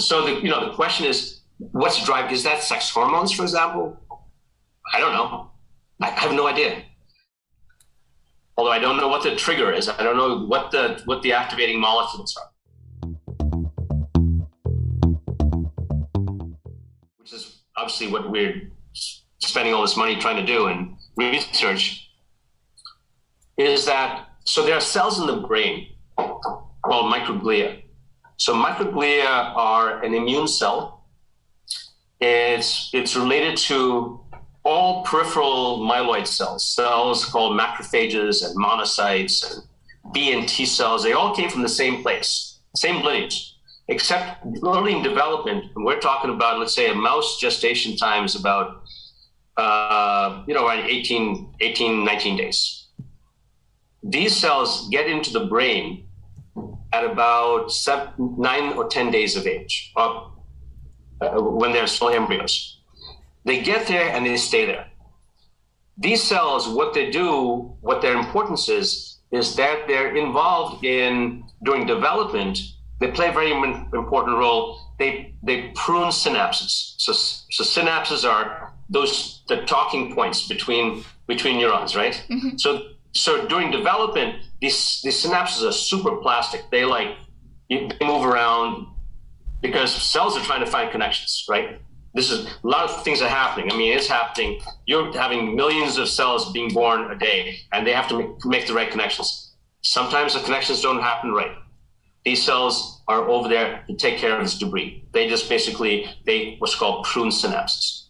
So 0.00 0.26
the 0.26 0.42
you 0.42 0.50
know 0.50 0.68
the 0.68 0.74
question 0.74 1.06
is, 1.06 1.40
what's 1.58 2.04
driving? 2.04 2.32
Is 2.32 2.44
that 2.44 2.62
sex 2.62 2.90
hormones, 2.90 3.32
for 3.32 3.42
example? 3.42 3.98
I 4.92 5.00
don't 5.00 5.12
know. 5.12 5.50
I 6.00 6.10
have 6.10 6.32
no 6.32 6.46
idea. 6.46 6.82
Although 8.56 8.72
I 8.72 8.78
don't 8.78 8.96
know 8.96 9.08
what 9.08 9.22
the 9.22 9.34
trigger 9.36 9.72
is, 9.72 9.88
I 9.88 10.02
don't 10.02 10.16
know 10.16 10.44
what 10.44 10.70
the 10.72 11.00
what 11.06 11.22
the 11.22 11.32
activating 11.32 11.80
molecules 11.80 12.36
are. 12.36 12.50
Obviously 17.78 18.08
what 18.08 18.30
we're 18.30 18.70
spending 19.38 19.72
all 19.72 19.82
this 19.82 19.96
money 19.96 20.16
trying 20.16 20.36
to 20.36 20.44
do 20.44 20.66
in 20.66 20.96
research 21.16 22.10
is 23.56 23.86
that 23.86 24.26
so 24.44 24.64
there 24.64 24.74
are 24.74 24.80
cells 24.80 25.20
in 25.20 25.26
the 25.26 25.36
brain 25.36 25.88
called 26.16 27.12
microglia. 27.12 27.82
So 28.36 28.54
microglia 28.54 29.26
are 29.26 30.02
an 30.02 30.14
immune 30.14 30.48
cell. 30.48 31.04
It's 32.20 32.90
it's 32.92 33.14
related 33.14 33.56
to 33.68 34.20
all 34.64 35.04
peripheral 35.04 35.80
myeloid 35.80 36.26
cells, 36.26 36.64
cells 36.64 37.24
called 37.24 37.58
macrophages 37.58 38.44
and 38.44 38.56
monocytes 38.56 39.36
and 39.50 39.62
B 40.12 40.32
and 40.32 40.48
T 40.48 40.66
cells. 40.66 41.04
They 41.04 41.12
all 41.12 41.34
came 41.34 41.48
from 41.48 41.62
the 41.62 41.68
same 41.68 42.02
place, 42.02 42.58
same 42.74 43.04
lineage, 43.04 43.47
except 43.88 44.44
early 44.64 44.96
in 44.96 45.02
development. 45.02 45.64
And 45.74 45.84
we're 45.84 46.00
talking 46.00 46.30
about, 46.30 46.58
let's 46.58 46.74
say, 46.74 46.90
a 46.90 46.94
mouse 46.94 47.38
gestation 47.40 47.96
time 47.96 48.24
is 48.24 48.34
about, 48.34 48.82
uh, 49.56 50.44
you 50.46 50.54
know, 50.54 50.66
around 50.66 50.84
18, 50.86 51.54
18, 51.60 52.04
19 52.04 52.36
days 52.36 52.78
these 54.02 54.36
cells 54.36 54.88
get 54.90 55.06
into 55.06 55.30
the 55.30 55.46
brain 55.46 56.06
at 56.92 57.04
about 57.04 57.70
seven, 57.70 58.34
nine 58.38 58.72
or 58.72 58.88
10 58.88 59.10
days 59.10 59.36
of 59.36 59.46
age, 59.46 59.92
uh, 59.96 60.28
when 61.20 61.72
they're 61.72 61.86
still 61.86 62.08
embryos. 62.08 62.80
They 63.44 63.62
get 63.62 63.86
there 63.86 64.10
and 64.10 64.24
they 64.24 64.36
stay 64.36 64.66
there. 64.66 64.86
These 65.96 66.22
cells, 66.22 66.68
what 66.68 66.94
they 66.94 67.10
do, 67.10 67.76
what 67.80 68.02
their 68.02 68.16
importance 68.16 68.68
is, 68.68 69.18
is 69.32 69.56
that 69.56 69.86
they're 69.86 70.16
involved 70.16 70.84
in, 70.84 71.44
during 71.64 71.86
development, 71.86 72.58
they 73.00 73.10
play 73.10 73.28
a 73.28 73.32
very 73.32 73.52
important 73.52 74.36
role. 74.36 74.80
They, 74.98 75.34
they 75.42 75.70
prune 75.74 76.08
synapses. 76.08 76.94
So, 76.98 77.12
so 77.12 77.62
synapses 77.62 78.28
are 78.28 78.74
those 78.88 79.42
the 79.48 79.58
talking 79.66 80.14
points 80.14 80.48
between 80.48 81.04
between 81.26 81.58
neurons, 81.58 81.94
right? 81.94 82.24
Mm-hmm. 82.30 82.56
So 82.56 82.82
so 83.14 83.46
during 83.46 83.70
development, 83.70 84.36
these 84.60 85.00
these 85.02 85.22
synapses 85.24 85.66
are 85.66 85.72
super 85.72 86.16
plastic. 86.16 86.62
They 86.70 86.84
like 86.84 87.16
they 87.68 87.88
move 88.00 88.24
around 88.24 88.86
because 89.60 89.90
cells 89.92 90.36
are 90.36 90.42
trying 90.42 90.64
to 90.64 90.70
find 90.70 90.90
connections, 90.90 91.44
right? 91.48 91.80
This 92.14 92.30
is 92.30 92.46
a 92.46 92.66
lot 92.66 92.88
of 92.88 93.04
things 93.04 93.20
are 93.20 93.28
happening. 93.28 93.70
I 93.70 93.76
mean, 93.76 93.96
it's 93.96 94.08
happening. 94.08 94.60
You're 94.86 95.12
having 95.12 95.54
millions 95.54 95.98
of 95.98 96.08
cells 96.08 96.52
being 96.52 96.72
born 96.72 97.10
a 97.10 97.18
day, 97.18 97.60
and 97.72 97.86
they 97.86 97.92
have 97.92 98.08
to 98.08 98.18
make, 98.18 98.44
make 98.46 98.66
the 98.66 98.74
right 98.74 98.90
connections. 98.90 99.54
Sometimes 99.82 100.34
the 100.34 100.40
connections 100.40 100.80
don't 100.80 101.00
happen 101.00 101.32
right. 101.32 101.52
These 102.28 102.44
cells 102.44 103.00
are 103.08 103.26
over 103.26 103.48
there 103.48 103.82
to 103.86 103.94
take 103.94 104.18
care 104.18 104.36
of 104.36 104.42
this 104.44 104.58
debris. 104.58 105.02
They 105.14 105.30
just 105.30 105.48
basically 105.48 106.06
they 106.26 106.56
what's 106.58 106.74
called 106.74 107.06
prune 107.06 107.30
synapses, 107.30 108.08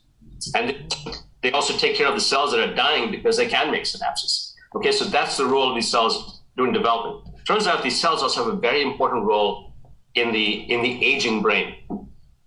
and 0.56 0.92
they 1.40 1.52
also 1.52 1.72
take 1.78 1.94
care 1.94 2.08
of 2.08 2.16
the 2.16 2.20
cells 2.20 2.50
that 2.50 2.58
are 2.68 2.74
dying 2.74 3.12
because 3.12 3.36
they 3.36 3.46
can 3.46 3.70
make 3.70 3.84
synapses. 3.84 4.54
Okay, 4.74 4.90
so 4.90 5.04
that's 5.04 5.36
the 5.36 5.46
role 5.46 5.68
of 5.68 5.76
these 5.76 5.88
cells 5.88 6.42
during 6.56 6.72
development. 6.72 7.32
Turns 7.46 7.68
out 7.68 7.84
these 7.84 8.00
cells 8.00 8.20
also 8.24 8.42
have 8.42 8.52
a 8.54 8.56
very 8.56 8.82
important 8.82 9.22
role 9.24 9.72
in 10.16 10.32
the 10.32 10.46
in 10.72 10.82
the 10.82 10.94
aging 11.04 11.40
brain, 11.40 11.76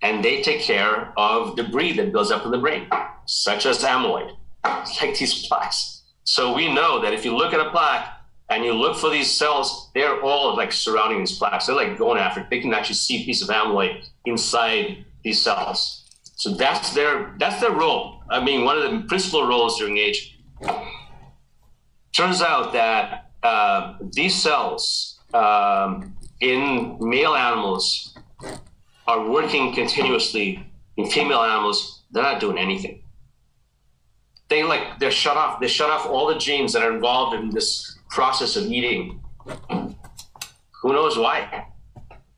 and 0.02 0.22
they 0.22 0.42
take 0.42 0.60
care 0.60 1.14
of 1.16 1.56
debris 1.56 1.94
that 1.94 2.12
builds 2.12 2.32
up 2.32 2.44
in 2.44 2.52
the 2.52 2.58
brain, 2.58 2.86
such 3.28 3.66
as 3.66 3.82
amyloid, 3.82 4.36
like 4.66 5.18
these 5.18 5.48
plaques. 5.48 6.04
So 6.26 6.54
we 6.54 6.68
know 6.74 7.02
that 7.02 7.14
if 7.14 7.24
you 7.24 7.34
look 7.34 7.54
at 7.54 7.66
a 7.66 7.70
plaque 7.70 8.10
and 8.52 8.66
you 8.66 8.74
look 8.74 8.98
for 8.98 9.10
these 9.10 9.32
cells, 9.32 9.90
they're 9.96 10.22
all 10.22 10.58
like 10.58 10.74
surrounding 10.74 11.20
these 11.20 11.38
plaques. 11.38 11.68
They're 11.68 11.76
like 11.76 11.98
going 11.98 12.20
after 12.20 12.42
it. 12.42 12.48
They 12.50 12.60
can 12.60 12.74
actually 12.74 12.96
see 12.96 13.22
a 13.22 13.26
piece 13.26 13.42
of 13.42 13.48
amyloid 13.48 14.06
inside 14.26 15.06
these 15.24 15.42
cells. 15.42 16.04
So 16.36 16.54
that's 16.56 16.94
their 16.94 17.34
that's 17.40 17.62
their 17.62 17.72
role. 17.72 18.24
I 18.30 18.44
mean, 18.44 18.66
one 18.66 18.78
of 18.78 18.92
the 18.92 19.08
principal 19.08 19.48
roles 19.48 19.78
during 19.78 19.98
age. 19.98 20.38
Turns 22.14 22.42
out 22.42 22.74
that 22.74 23.32
uh, 23.42 23.96
these 24.12 24.36
cells 24.36 25.20
um, 25.34 26.14
in 26.42 26.98
male 27.00 27.36
animals 27.36 28.18
are 29.08 29.30
working 29.30 29.74
continuously. 29.74 30.68
In 30.98 31.10
female 31.10 31.42
animals, 31.42 32.04
they're 32.12 32.22
not 32.22 32.42
doing 32.42 32.58
anything. 32.58 33.02
They 34.50 34.64
like 34.64 35.00
they're 35.00 35.10
shut 35.10 35.38
off. 35.38 35.62
They 35.62 35.70
shut 35.70 35.90
off 35.90 36.06
all 36.06 36.28
the 36.28 36.38
genes 36.38 36.74
that 36.74 36.84
are 36.84 36.94
involved 36.94 37.34
in 37.34 37.50
this 37.50 37.98
process 38.12 38.56
of 38.56 38.66
eating. 38.66 39.22
Who 40.82 40.94
knows 40.94 41.18
why? 41.18 41.68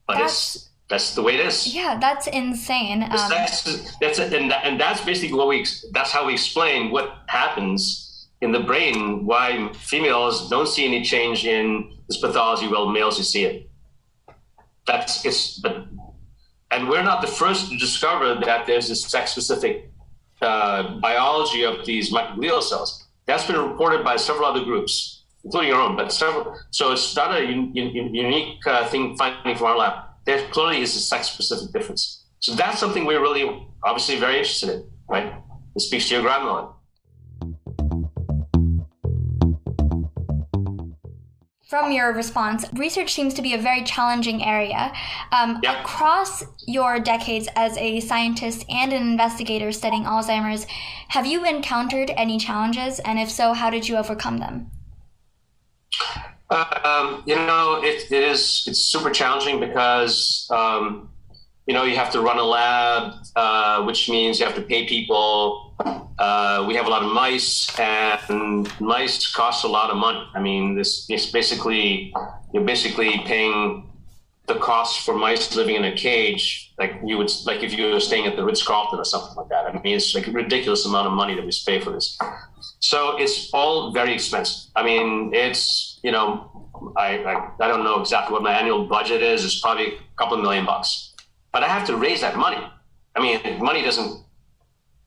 But 0.07 0.17
that's, 0.17 0.55
it's 0.55 0.69
that's 0.89 1.15
the 1.15 1.21
way 1.21 1.35
it 1.35 1.41
is. 1.41 1.73
Yeah, 1.73 1.97
that's 1.99 2.27
insane. 2.27 3.03
Um, 3.03 3.09
that's 3.11 3.97
that's 3.99 4.19
and, 4.19 4.51
that, 4.51 4.65
and 4.65 4.79
that's 4.79 5.03
basically 5.03 5.35
what 5.37 5.47
we. 5.47 5.65
That's 5.91 6.11
how 6.11 6.25
we 6.25 6.33
explain 6.33 6.91
what 6.91 7.23
happens 7.27 8.27
in 8.43 8.51
the 8.51 8.59
brain 8.59 9.25
why 9.25 9.71
females 9.73 10.49
don't 10.49 10.67
see 10.67 10.85
any 10.85 11.01
change 11.01 11.45
in 11.45 11.97
this 12.07 12.19
pathology 12.19 12.67
while 12.67 12.89
males 12.89 13.17
you 13.17 13.23
see 13.23 13.45
it. 13.45 13.69
That's 14.85 15.25
it's 15.25 15.59
but 15.59 15.87
and 16.71 16.89
we're 16.89 17.03
not 17.03 17.21
the 17.21 17.27
first 17.27 17.71
to 17.71 17.77
discover 17.77 18.35
that 18.35 18.67
there's 18.67 18.89
this 18.89 19.05
sex 19.05 19.31
specific 19.31 19.91
uh, 20.41 20.99
biology 20.99 21.63
of 21.63 21.85
these 21.85 22.11
microglial 22.11 22.61
cells. 22.61 23.07
That's 23.25 23.45
been 23.45 23.57
reported 23.57 24.03
by 24.03 24.17
several 24.17 24.45
other 24.45 24.65
groups, 24.65 25.22
including 25.43 25.69
your 25.69 25.81
own, 25.81 25.95
but 25.95 26.11
several. 26.11 26.57
So 26.71 26.91
it's 26.91 27.15
not 27.15 27.31
a 27.31 27.45
un, 27.45 27.73
un, 27.75 28.13
unique 28.13 28.65
uh, 28.65 28.87
thing 28.87 29.17
finding 29.17 29.55
from 29.55 29.67
our 29.67 29.77
lab. 29.77 29.93
There 30.25 30.47
clearly 30.49 30.81
is 30.81 30.95
a 30.95 30.99
sex-specific 30.99 31.73
difference. 31.73 32.25
So 32.39 32.55
that's 32.55 32.79
something 32.79 33.05
we're 33.05 33.21
really, 33.21 33.67
obviously, 33.83 34.19
very 34.19 34.37
interested 34.37 34.69
in, 34.69 34.89
right? 35.09 35.33
It 35.75 35.81
speaks 35.81 36.07
to 36.09 36.15
your 36.15 36.23
grandmother. 36.23 36.69
from 41.73 41.91
your 41.91 42.13
response, 42.13 42.65
research 42.73 43.11
seems 43.11 43.33
to 43.33 43.41
be 43.41 43.55
a 43.55 43.57
very 43.57 43.81
challenging 43.83 44.43
area. 44.43 44.93
Um, 45.31 45.59
yeah. 45.63 45.81
Across 45.81 46.43
your 46.67 46.99
decades 46.99 47.49
as 47.55 47.75
a 47.79 47.99
scientist 47.99 48.63
and 48.69 48.93
an 48.93 49.01
investigator 49.01 49.71
studying 49.71 50.03
Alzheimer's, 50.03 50.67
have 51.07 51.25
you 51.25 51.43
encountered 51.43 52.11
any 52.15 52.37
challenges? 52.37 52.99
And 52.99 53.17
if 53.17 53.31
so, 53.31 53.53
how 53.53 53.71
did 53.71 53.89
you 53.89 53.97
overcome 53.97 54.37
them? 54.37 54.69
Um, 56.49 57.23
you 57.25 57.35
know, 57.35 57.81
it, 57.83 58.11
it 58.11 58.23
is 58.23 58.65
it's 58.67 58.79
super 58.79 59.09
challenging 59.09 59.59
because 59.59 60.47
um, 60.51 61.09
you 61.65 61.73
know 61.73 61.83
you 61.83 61.95
have 61.95 62.11
to 62.11 62.21
run 62.21 62.37
a 62.37 62.43
lab, 62.43 63.13
uh, 63.35 63.83
which 63.83 64.09
means 64.09 64.39
you 64.39 64.45
have 64.45 64.55
to 64.55 64.61
pay 64.61 64.87
people 64.87 65.73
uh, 66.19 66.63
we 66.67 66.75
have 66.75 66.85
a 66.85 66.89
lot 66.89 67.03
of 67.03 67.11
mice, 67.11 67.67
and 67.79 68.69
mice 68.79 69.31
cost 69.33 69.63
a 69.63 69.67
lot 69.67 69.89
of 69.89 69.97
money. 69.97 70.23
I 70.35 70.39
mean, 70.39 70.75
this 70.75 71.09
is 71.09 71.25
basically 71.27 72.13
you're 72.53 72.63
basically 72.63 73.19
paying 73.25 73.89
the 74.45 74.55
cost 74.55 75.05
for 75.05 75.15
mice 75.15 75.55
living 75.55 75.75
in 75.75 75.85
a 75.85 75.95
cage, 75.95 76.73
like 76.77 76.99
you 77.03 77.17
would 77.17 77.31
like 77.45 77.63
if 77.63 77.73
you 77.73 77.91
were 77.91 77.99
staying 77.99 78.27
at 78.27 78.35
the 78.35 78.43
Ritz 78.43 78.61
Carlton 78.61 78.99
or 78.99 79.05
something 79.05 79.35
like 79.35 79.49
that. 79.49 79.65
I 79.65 79.81
mean, 79.81 79.95
it's 79.95 80.13
like 80.13 80.27
a 80.27 80.31
ridiculous 80.31 80.85
amount 80.85 81.07
of 81.07 81.13
money 81.13 81.35
that 81.35 81.45
we 81.45 81.51
pay 81.65 81.79
for 81.79 81.91
this. 81.91 82.17
So 82.79 83.17
it's 83.17 83.49
all 83.53 83.91
very 83.91 84.13
expensive. 84.13 84.69
I 84.75 84.83
mean, 84.83 85.33
it's 85.33 85.92
you 86.03 86.11
know, 86.11 86.69
I, 86.97 87.17
I 87.23 87.49
I 87.61 87.67
don't 87.67 87.83
know 87.83 87.99
exactly 87.99 88.33
what 88.33 88.43
my 88.43 88.53
annual 88.53 88.85
budget 88.87 89.21
is. 89.21 89.43
It's 89.43 89.59
probably 89.61 89.87
a 89.95 90.15
couple 90.17 90.37
of 90.37 90.43
million 90.43 90.65
bucks, 90.65 91.13
but 91.51 91.63
I 91.63 91.67
have 91.67 91.87
to 91.87 91.95
raise 91.95 92.21
that 92.21 92.37
money. 92.37 92.61
I 93.15 93.21
mean, 93.21 93.63
money 93.63 93.81
doesn't 93.81 94.23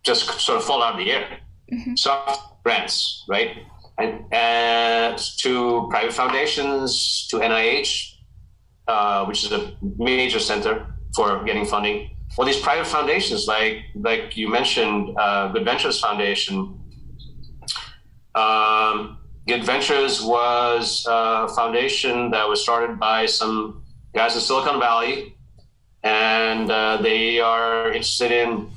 just 0.03 0.41
sort 0.41 0.59
of 0.59 0.65
fall 0.65 0.83
out 0.83 0.95
of 0.95 0.99
the 1.05 1.11
air. 1.11 1.41
Mm-hmm. 1.73 1.97
Soft 1.97 2.63
grants, 2.63 3.25
right? 3.29 3.59
And, 3.99 4.25
and 4.33 5.19
to 5.39 5.89
private 5.91 6.13
foundations, 6.13 7.27
to 7.31 7.39
NIH, 7.39 8.13
uh, 8.87 9.25
which 9.25 9.45
is 9.45 9.53
a 9.53 9.73
major 9.99 10.39
center 10.39 10.87
for 11.15 11.43
getting 11.45 11.67
funding. 11.67 12.11
Well, 12.37 12.47
these 12.47 12.61
private 12.61 12.87
foundations, 12.87 13.47
like 13.47 13.85
like 13.95 14.37
you 14.37 14.49
mentioned, 14.49 15.17
uh, 15.19 15.49
Good 15.53 15.65
Ventures 15.65 15.99
Foundation. 16.01 16.79
Um, 18.35 19.19
Good 19.47 19.65
Ventures 19.65 20.21
was 20.23 21.07
a 21.09 21.47
foundation 21.55 22.33
that 22.33 22.49
was 22.49 22.61
started 22.61 22.99
by 22.99 23.27
some 23.27 23.85
guys 24.13 24.35
in 24.35 24.41
Silicon 24.41 24.81
Valley, 24.81 25.37
and 26.03 26.69
uh, 26.69 26.97
they 27.01 27.39
are 27.39 27.87
interested 27.93 28.33
in 28.33 28.69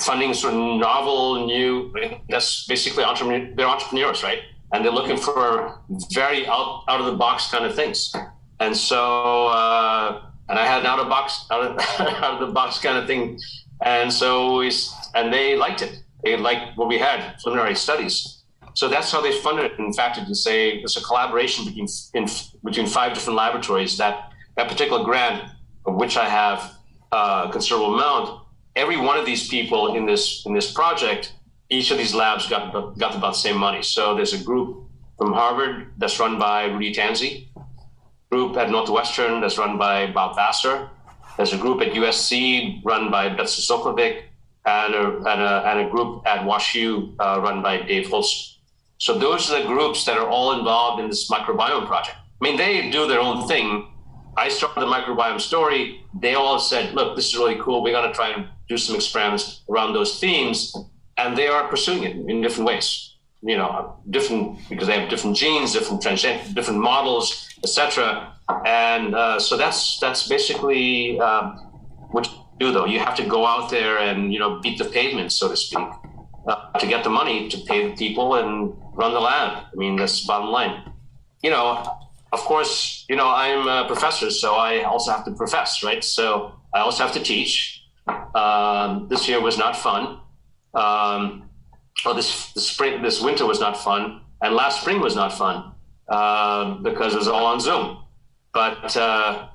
funding 0.00 0.32
sort 0.32 0.54
of 0.54 0.60
novel, 0.80 1.46
new. 1.46 1.92
That's 2.30 2.66
basically 2.66 3.04
entrepreneur. 3.04 3.54
They're 3.54 3.66
entrepreneurs, 3.66 4.22
right? 4.22 4.40
And 4.72 4.82
they're 4.82 4.92
looking 4.92 5.18
for 5.18 5.78
very 6.14 6.46
out 6.46 6.84
out 6.88 7.00
of 7.00 7.06
the 7.06 7.18
box 7.18 7.50
kind 7.50 7.66
of 7.66 7.74
things. 7.74 8.10
And 8.58 8.74
so, 8.74 9.48
uh, 9.48 10.22
and 10.48 10.58
I 10.58 10.64
had 10.64 10.80
an 10.80 10.86
out 10.86 11.00
of 11.00 11.08
box 11.10 11.44
out 11.50 11.62
of, 11.78 11.78
out 12.00 12.40
of 12.40 12.48
the 12.48 12.54
box 12.54 12.78
kind 12.78 12.96
of 12.96 13.06
thing. 13.06 13.38
And 13.82 14.10
so 14.10 14.56
we 14.56 14.72
and 15.14 15.30
they 15.30 15.56
liked 15.56 15.82
it. 15.82 16.02
They 16.24 16.38
liked 16.38 16.78
what 16.78 16.88
we 16.88 16.96
had 16.96 17.38
preliminary 17.42 17.74
studies. 17.74 18.39
So 18.74 18.88
that's 18.88 19.10
how 19.10 19.20
they 19.20 19.32
funded 19.32 19.72
it. 19.72 19.78
In 19.78 19.92
fact, 19.92 20.16
to 20.16 20.34
say 20.34 20.70
it's 20.78 20.96
a 20.96 21.02
collaboration 21.02 21.64
between 21.64 21.88
in, 22.14 22.26
between 22.64 22.86
five 22.86 23.14
different 23.14 23.36
laboratories. 23.36 23.96
That 23.98 24.32
that 24.56 24.68
particular 24.68 25.04
grant, 25.04 25.50
of 25.86 25.94
which 25.94 26.16
I 26.16 26.28
have 26.28 26.74
a 27.12 27.48
considerable 27.50 27.94
amount, 27.94 28.42
every 28.76 28.96
one 28.96 29.16
of 29.18 29.26
these 29.26 29.48
people 29.48 29.96
in 29.96 30.06
this 30.06 30.44
in 30.46 30.54
this 30.54 30.72
project, 30.72 31.32
each 31.68 31.90
of 31.90 31.98
these 31.98 32.14
labs 32.14 32.48
got 32.48 32.72
got 32.98 33.14
about 33.14 33.32
the 33.34 33.38
same 33.38 33.58
money. 33.58 33.82
So 33.82 34.14
there's 34.14 34.32
a 34.32 34.42
group 34.42 34.84
from 35.18 35.32
Harvard 35.32 35.92
that's 35.98 36.18
run 36.18 36.38
by 36.38 36.64
Rudy 36.64 36.94
Tanzi, 36.94 37.48
group 38.30 38.56
at 38.56 38.70
Northwestern 38.70 39.40
that's 39.40 39.58
run 39.58 39.78
by 39.78 40.10
Bob 40.10 40.36
Vassar. 40.36 40.90
There's 41.36 41.52
a 41.52 41.58
group 41.58 41.80
at 41.80 41.92
USC 41.92 42.82
run 42.84 43.10
by 43.10 43.28
Betsy 43.30 43.62
Sokolovic, 43.62 44.24
and 44.66 44.94
a, 44.94 45.16
and 45.16 45.40
a, 45.40 45.70
and 45.70 45.80
a 45.86 45.90
group 45.90 46.26
at 46.26 46.40
WashU 46.40 47.14
uh, 47.18 47.40
run 47.40 47.62
by 47.62 47.82
Dave 47.82 48.08
Holst. 48.10 48.58
So 49.00 49.18
those 49.18 49.50
are 49.50 49.62
the 49.62 49.66
groups 49.66 50.04
that 50.04 50.18
are 50.18 50.28
all 50.28 50.52
involved 50.58 51.00
in 51.00 51.08
this 51.08 51.30
microbiome 51.30 51.86
project. 51.86 52.18
I 52.18 52.44
mean, 52.44 52.58
they 52.58 52.90
do 52.90 53.08
their 53.08 53.20
own 53.20 53.48
thing. 53.48 53.88
I 54.36 54.50
started 54.50 54.80
the 54.80 54.86
microbiome 54.86 55.40
story. 55.40 56.04
They 56.20 56.34
all 56.34 56.58
said, 56.58 56.92
look, 56.94 57.16
this 57.16 57.28
is 57.28 57.36
really 57.36 57.56
cool. 57.56 57.82
We're 57.82 57.94
going 57.94 58.08
to 58.08 58.14
try 58.14 58.28
and 58.28 58.48
do 58.68 58.76
some 58.76 58.94
experiments 58.94 59.62
around 59.70 59.94
those 59.94 60.20
themes, 60.20 60.76
and 61.16 61.34
they 61.34 61.48
are 61.48 61.66
pursuing 61.68 62.02
it 62.04 62.14
in 62.30 62.42
different 62.42 62.68
ways. 62.68 63.16
You 63.42 63.56
know, 63.56 63.96
different 64.10 64.58
because 64.68 64.86
they 64.86 65.00
have 65.00 65.08
different 65.08 65.34
genes, 65.34 65.72
different 65.72 66.02
transgenic, 66.02 66.54
different 66.54 66.78
models, 66.78 67.48
etc. 67.64 68.34
And 68.66 69.14
uh, 69.14 69.40
so 69.40 69.56
that's 69.56 69.98
that's 69.98 70.28
basically 70.28 71.18
um, 71.20 71.56
what 72.10 72.30
you 72.30 72.36
do. 72.58 72.72
Though 72.72 72.84
you 72.84 72.98
have 72.98 73.16
to 73.16 73.24
go 73.24 73.46
out 73.46 73.70
there 73.70 73.96
and 73.96 74.30
you 74.30 74.38
know 74.38 74.60
beat 74.60 74.76
the 74.76 74.84
pavement, 74.84 75.32
so 75.32 75.48
to 75.48 75.56
speak, 75.56 75.88
uh, 76.46 76.78
to 76.78 76.86
get 76.86 77.04
the 77.04 77.10
money 77.10 77.48
to 77.48 77.58
pay 77.58 77.88
the 77.88 77.96
people 77.96 78.34
and 78.34 78.74
run 78.94 79.12
the 79.12 79.20
lab. 79.20 79.64
I 79.72 79.76
mean, 79.76 79.96
that's 79.96 80.22
the 80.22 80.26
bottom 80.26 80.50
line. 80.50 80.92
You 81.42 81.50
know, 81.50 81.98
of 82.32 82.40
course, 82.40 83.04
you 83.08 83.16
know 83.16 83.28
I'm 83.28 83.66
a 83.66 83.86
professor, 83.86 84.30
so 84.30 84.54
I 84.54 84.82
also 84.82 85.10
have 85.10 85.24
to 85.24 85.32
profess, 85.32 85.82
right? 85.82 86.02
So 86.04 86.54
I 86.74 86.80
also 86.80 87.02
have 87.04 87.12
to 87.14 87.20
teach 87.20 87.82
um, 88.34 89.08
this 89.08 89.28
year 89.28 89.40
was 89.40 89.58
not 89.58 89.76
fun. 89.76 90.20
Um, 90.74 91.50
well, 92.04 92.14
this, 92.14 92.52
this 92.52 92.66
spring, 92.66 93.02
this 93.02 93.20
winter 93.20 93.46
was 93.46 93.60
not 93.60 93.76
fun, 93.76 94.20
and 94.42 94.54
last 94.54 94.80
spring 94.80 95.00
was 95.00 95.16
not 95.16 95.32
fun 95.32 95.72
uh, 96.08 96.74
because 96.82 97.14
it 97.14 97.18
was 97.18 97.28
all 97.28 97.46
on 97.46 97.60
Zoom. 97.60 97.98
But 98.52 98.96
uh, 98.96 99.48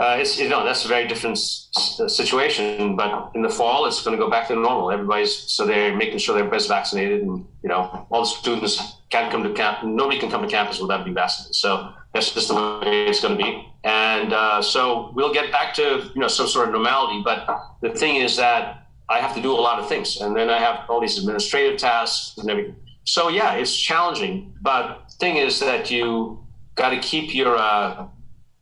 uh, 0.00 0.16
it's 0.18 0.38
you 0.40 0.48
know 0.48 0.64
that's 0.64 0.86
a 0.86 0.88
very 0.88 1.06
different 1.06 1.36
s- 1.36 2.00
situation. 2.08 2.96
But 2.96 3.32
in 3.34 3.42
the 3.42 3.50
fall, 3.50 3.84
it's 3.86 4.02
going 4.02 4.16
to 4.16 4.22
go 4.24 4.30
back 4.30 4.48
to 4.48 4.54
normal. 4.54 4.90
Everybody's 4.90 5.36
so 5.36 5.66
they're 5.66 5.94
making 5.94 6.18
sure 6.18 6.34
they're 6.34 6.50
best 6.50 6.68
vaccinated, 6.68 7.20
and 7.20 7.46
you 7.62 7.68
know 7.68 8.06
all 8.10 8.22
the 8.22 8.26
students 8.26 8.96
can't 9.10 9.30
come 9.30 9.42
to 9.42 9.52
camp. 9.52 9.84
Nobody 9.84 10.18
can 10.18 10.30
come 10.30 10.42
to 10.42 10.48
campus 10.48 10.80
without 10.80 11.04
being 11.04 11.14
vaccinated. 11.14 11.54
So 11.54 11.92
that's 12.14 12.32
just 12.32 12.48
the 12.48 12.54
way 12.54 13.08
it's 13.08 13.20
going 13.20 13.36
to 13.36 13.44
be. 13.44 13.66
And 13.84 14.32
uh, 14.32 14.62
so 14.62 15.12
we'll 15.14 15.34
get 15.34 15.52
back 15.52 15.74
to 15.74 16.10
you 16.14 16.20
know 16.20 16.28
some 16.28 16.48
sort 16.48 16.68
of 16.68 16.72
normality. 16.72 17.20
But 17.22 17.46
the 17.82 17.90
thing 17.90 18.16
is 18.16 18.36
that 18.38 18.86
I 19.10 19.18
have 19.18 19.34
to 19.34 19.42
do 19.42 19.52
a 19.52 19.60
lot 19.60 19.78
of 19.80 19.86
things, 19.86 20.18
and 20.22 20.34
then 20.34 20.48
I 20.48 20.58
have 20.58 20.88
all 20.88 21.00
these 21.00 21.18
administrative 21.18 21.78
tasks 21.78 22.38
and 22.38 22.48
everything. 22.48 22.76
So 23.04 23.28
yeah, 23.28 23.54
it's 23.54 23.76
challenging. 23.76 24.54
But 24.62 25.12
thing 25.20 25.36
is 25.36 25.60
that 25.60 25.90
you 25.90 26.42
got 26.74 26.90
to 26.90 26.98
keep 27.00 27.34
your 27.34 27.56
uh, 27.56 28.06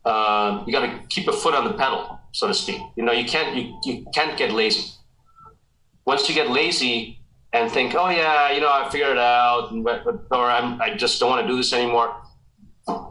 uh, 0.05 0.63
you 0.65 0.71
got 0.71 0.81
to 0.81 1.07
keep 1.07 1.27
a 1.27 1.33
foot 1.33 1.53
on 1.53 1.65
the 1.65 1.73
pedal, 1.73 2.19
so 2.31 2.47
to 2.47 2.53
speak. 2.53 2.81
You 2.95 3.03
know, 3.03 3.11
you 3.11 3.25
can't 3.25 3.55
you, 3.55 3.79
you 3.83 4.05
can't 4.13 4.37
get 4.37 4.51
lazy. 4.51 4.91
Once 6.05 6.27
you 6.27 6.35
get 6.35 6.49
lazy 6.49 7.19
and 7.53 7.71
think, 7.71 7.95
oh 7.95 8.09
yeah, 8.09 8.51
you 8.51 8.61
know, 8.61 8.71
I 8.71 8.89
figured 8.89 9.11
it 9.11 9.17
out, 9.17 9.71
or 10.31 10.45
I'm, 10.49 10.81
I 10.81 10.95
just 10.95 11.19
don't 11.19 11.29
want 11.29 11.41
to 11.45 11.47
do 11.47 11.57
this 11.57 11.73
anymore 11.73 12.15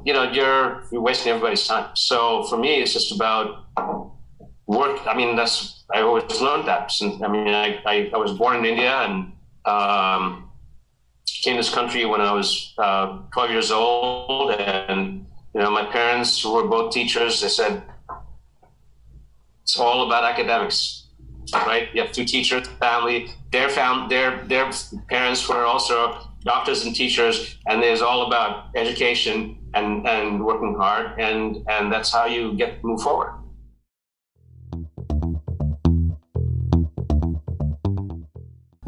you 0.05 0.12
know, 0.12 0.31
you're 0.31 0.85
you're 0.90 1.01
wasting 1.01 1.31
everybody's 1.31 1.66
time. 1.66 1.94
So 1.94 2.44
for 2.44 2.57
me, 2.57 2.81
it's 2.83 2.92
just 2.92 3.12
about 3.12 3.66
work. 4.66 5.07
I 5.07 5.14
mean, 5.14 5.37
that's 5.37 5.85
I 5.92 6.01
always 6.01 6.40
learned 6.40 6.66
that. 6.68 6.90
Since 6.90 7.22
I 7.22 7.29
mean, 7.29 7.48
I, 7.48 7.81
I, 7.87 8.11
I 8.12 8.16
was 8.16 8.33
born 8.33 8.57
in 8.57 8.64
India 8.64 8.92
and 8.92 9.33
um, 9.64 10.51
came 11.42 11.55
to 11.55 11.59
this 11.59 11.72
country 11.72 12.05
when 12.05 12.20
I 12.20 12.33
was 12.33 12.74
uh, 12.79 13.18
12 13.33 13.51
years 13.51 13.70
old, 13.70 14.53
and 14.53 15.27
you 15.59 15.64
know, 15.64 15.73
my 15.73 15.85
parents 15.87 16.44
were 16.44 16.68
both 16.68 16.92
teachers. 16.92 17.40
They 17.40 17.49
said 17.49 17.83
it's 19.64 19.77
all 19.77 20.07
about 20.07 20.23
academics, 20.23 21.09
right? 21.53 21.88
You 21.92 22.03
have 22.03 22.12
two 22.12 22.25
teachers, 22.25 22.68
family. 22.79 23.33
Their 23.51 23.68
fam, 23.68 24.09
their 24.09 24.44
their 24.44 24.71
parents 25.09 25.49
were 25.49 25.64
also 25.64 26.16
doctors 26.44 26.85
and 26.85 26.94
teachers, 26.94 27.59
and 27.66 27.83
it's 27.83 28.03
all 28.03 28.29
about 28.29 28.71
education 28.77 29.59
and, 29.75 30.07
and 30.07 30.44
working 30.44 30.77
hard, 30.77 31.18
and, 31.18 31.64
and 31.68 31.92
that's 31.92 32.12
how 32.12 32.27
you 32.27 32.55
get 32.55 32.85
move 32.85 33.03
forward. 33.03 33.35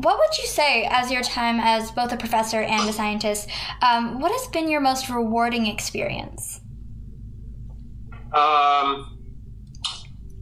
What 0.03 0.19
would 0.19 0.39
you 0.39 0.47
say, 0.47 0.87
as 0.91 1.11
your 1.11 1.23
time 1.23 1.61
as 1.61 1.91
both 1.91 2.11
a 2.11 2.17
professor 2.17 2.63
and 2.63 2.89
a 2.89 2.93
scientist, 2.93 3.51
um, 3.83 4.19
what 4.19 4.33
has 4.33 4.47
been 4.47 4.71
your 4.71 4.81
most 4.81 5.11
rewarding 5.11 5.67
experience? 5.67 6.60
Um, 8.33 9.19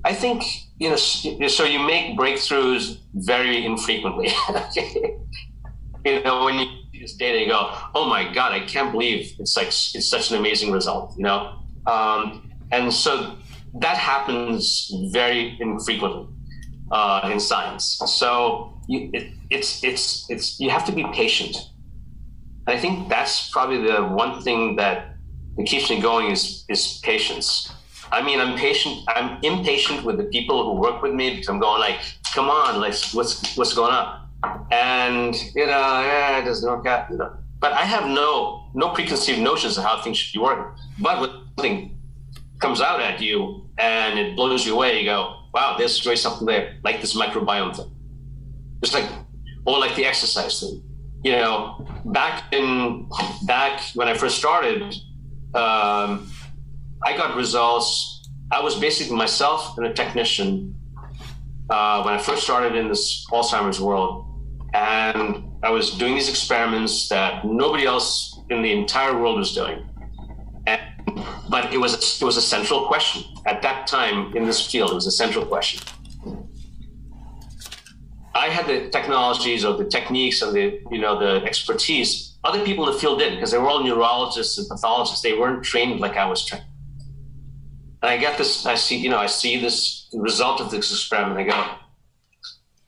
I 0.05 0.15
think 0.15 0.45
you 0.79 0.91
know. 0.91 0.97
So 0.97 1.65
you 1.65 1.79
make 1.81 2.17
breakthroughs 2.19 2.99
very 3.15 3.65
infrequently. 3.65 4.29
you 6.05 6.23
know, 6.23 6.45
when 6.45 6.59
you 6.59 6.67
see 6.93 7.01
this 7.01 7.15
data, 7.15 7.41
you 7.41 7.49
go, 7.49 7.73
"Oh 7.95 8.09
my 8.09 8.33
God, 8.33 8.53
I 8.53 8.61
can't 8.61 8.93
believe 8.93 9.35
it's 9.39 9.57
like 9.57 9.69
it's 9.69 10.09
such 10.09 10.31
an 10.31 10.39
amazing 10.39 10.71
result." 10.71 11.15
You 11.17 11.25
know, 11.25 11.63
um, 11.87 12.51
and 12.71 12.93
so 12.93 13.37
that 13.75 13.97
happens 13.97 14.93
very 15.13 15.57
infrequently 15.61 16.29
uh, 16.91 17.31
in 17.33 17.41
science. 17.41 18.01
So 18.07 18.73
you, 18.87 19.11
it, 19.13 19.33
it's 19.51 19.83
it's 19.85 20.31
it's 20.31 20.61
you 20.61 20.71
have 20.71 20.85
to 20.87 20.93
be 20.93 21.05
patient. 21.13 21.57
And 22.67 22.77
I 22.77 22.81
think 22.81 23.09
that's 23.09 23.51
probably 23.51 23.83
the 23.83 24.03
one 24.03 24.43
thing 24.43 24.77
that 24.77 25.17
keeps 25.67 25.91
me 25.91 26.01
going 26.01 26.31
is 26.31 26.65
is 26.69 27.01
patience. 27.03 27.71
I 28.13 28.23
mean, 28.23 28.41
I'm 28.41 28.57
patient. 28.57 29.05
I'm 29.09 29.39
impatient 29.43 30.05
with 30.05 30.17
the 30.19 30.25
people 30.25 30.65
who 30.65 30.81
work 30.81 31.03
with 31.03 31.15
me 31.15 31.31
because 31.31 31.49
I'm 31.49 31.59
going 31.59 31.81
like, 31.81 32.01
come 32.35 32.49
on, 32.51 32.81
like, 32.81 32.95
what's 33.13 33.57
what's 33.57 33.75
going 33.75 33.93
on? 33.93 34.29
And 34.71 35.35
you 35.55 35.67
know, 35.67 36.03
yeah, 36.03 36.39
it 36.39 36.45
doesn't 36.45 36.69
work 36.69 36.87
out. 36.87 37.11
You 37.11 37.19
know. 37.19 37.33
But 37.61 37.73
I 37.73 37.83
have 37.83 38.07
no 38.07 38.71
no 38.75 38.91
preconceived 38.91 39.41
notions 39.41 39.79
of 39.79 39.85
how 39.85 40.01
things 40.03 40.17
should 40.19 40.39
be 40.39 40.43
working. 40.43 40.65
But 40.99 41.21
when 41.21 41.31
something 41.31 41.99
comes 42.61 42.81
out 42.81 43.01
at 43.01 43.21
you 43.21 43.69
and 43.79 44.19
it 44.19 44.37
blows 44.37 44.67
you 44.67 44.75
away, 44.75 45.01
you 45.01 45.05
go, 45.05 45.43
wow, 45.55 45.77
there's 45.79 46.05
really 46.05 46.17
something 46.17 46.47
there, 46.47 46.77
like 46.85 47.01
this 47.01 47.17
microbiome 47.17 47.77
thing. 47.77 47.91
It's 48.83 48.95
like, 48.95 49.09
or 49.67 49.79
like 49.79 49.95
the 49.97 50.07
exercise 50.07 50.61
thing. 50.61 50.83
You 51.25 51.33
know, 51.33 51.85
back 52.05 52.53
in 52.53 53.09
back 53.43 53.81
when 53.95 54.07
I 54.07 54.15
first 54.15 54.39
started, 54.39 54.95
um, 55.55 56.31
I 57.05 57.17
got 57.17 57.37
results. 57.37 58.29
I 58.51 58.61
was 58.61 58.75
basically 58.79 59.17
myself 59.17 59.77
and 59.77 59.87
a 59.87 59.93
technician 59.93 60.75
uh, 61.71 62.03
when 62.03 62.15
I 62.15 62.19
first 62.19 62.43
started 62.43 62.75
in 62.75 62.89
this 62.89 63.27
Alzheimer's 63.31 63.81
world, 63.81 64.27
and 64.75 65.45
I 65.63 65.71
was 65.71 65.91
doing 65.91 66.15
these 66.15 66.29
experiments 66.29 67.09
that 67.09 67.45
nobody 67.45 67.85
else 67.85 68.41
in 68.51 68.63
the 68.63 68.73
entire 68.73 69.19
world 69.21 69.39
was 69.39 69.55
doing. 69.55 69.89
And, 70.67 70.81
but 71.51 71.73
it 71.73 71.79
was 71.79 71.95
a, 71.95 72.25
it 72.25 72.27
was 72.27 72.37
a 72.37 72.43
central 72.43 72.87
question 72.87 73.25
at 73.47 73.63
that 73.63 73.87
time 73.87 74.37
in 74.37 74.45
this 74.45 74.71
field. 74.71 74.91
It 74.93 74.95
was 74.95 75.07
a 75.07 75.11
central 75.11 75.45
question. 75.45 75.81
I 78.35 78.49
had 78.49 78.67
the 78.67 78.89
technologies 78.91 79.65
or 79.65 79.77
the 79.77 79.85
techniques 79.85 80.43
and 80.43 80.55
the 80.55 80.81
you 80.91 81.01
know 81.01 81.19
the 81.19 81.45
expertise. 81.45 82.39
Other 82.45 82.65
people 82.65 82.87
in 82.87 82.95
the 82.95 82.99
field 82.99 83.19
didn't 83.19 83.37
because 83.37 83.51
they 83.51 83.59
were 83.59 83.69
all 83.69 83.83
neurologists 83.83 84.57
and 84.59 84.69
pathologists. 84.69 85.23
They 85.23 85.35
weren't 85.35 85.65
trained 85.65 86.01
like 86.01 86.17
I 86.17 86.27
was 86.27 86.47
trained. 86.47 86.65
And 88.03 88.11
I 88.11 88.17
get 88.17 88.39
this, 88.39 88.65
I 88.67 88.75
see, 88.75 88.97
you 88.97 89.11
know, 89.11 89.19
I 89.19 89.27
see 89.27 89.61
this 89.61 90.09
result 90.13 90.61
of 90.61 90.71
this 90.71 90.91
experiment. 90.91 91.39
I 91.41 91.45
go, 91.45 91.75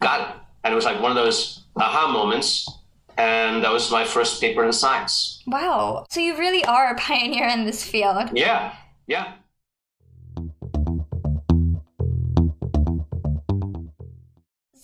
got 0.01 0.21
it. 0.21 0.37
And 0.65 0.73
it 0.73 0.75
was 0.75 0.85
like 0.85 1.01
one 1.01 1.11
of 1.11 1.17
those 1.17 1.65
aha 1.77 2.13
moments. 2.13 2.69
And 3.17 3.65
that 3.65 3.73
was 3.73 3.91
my 3.91 4.05
first 4.05 4.41
paper 4.41 4.65
in 4.65 4.73
science. 4.73 5.43
Wow. 5.47 6.07
So 6.11 6.21
you 6.21 6.39
really 6.39 6.65
are 6.65 6.93
a 6.93 6.95
pioneer 6.95 7.49
in 7.49 7.67
this 7.67 7.85
field. 7.85 8.31
Yeah. 8.33 8.75
Yeah. 9.07 9.35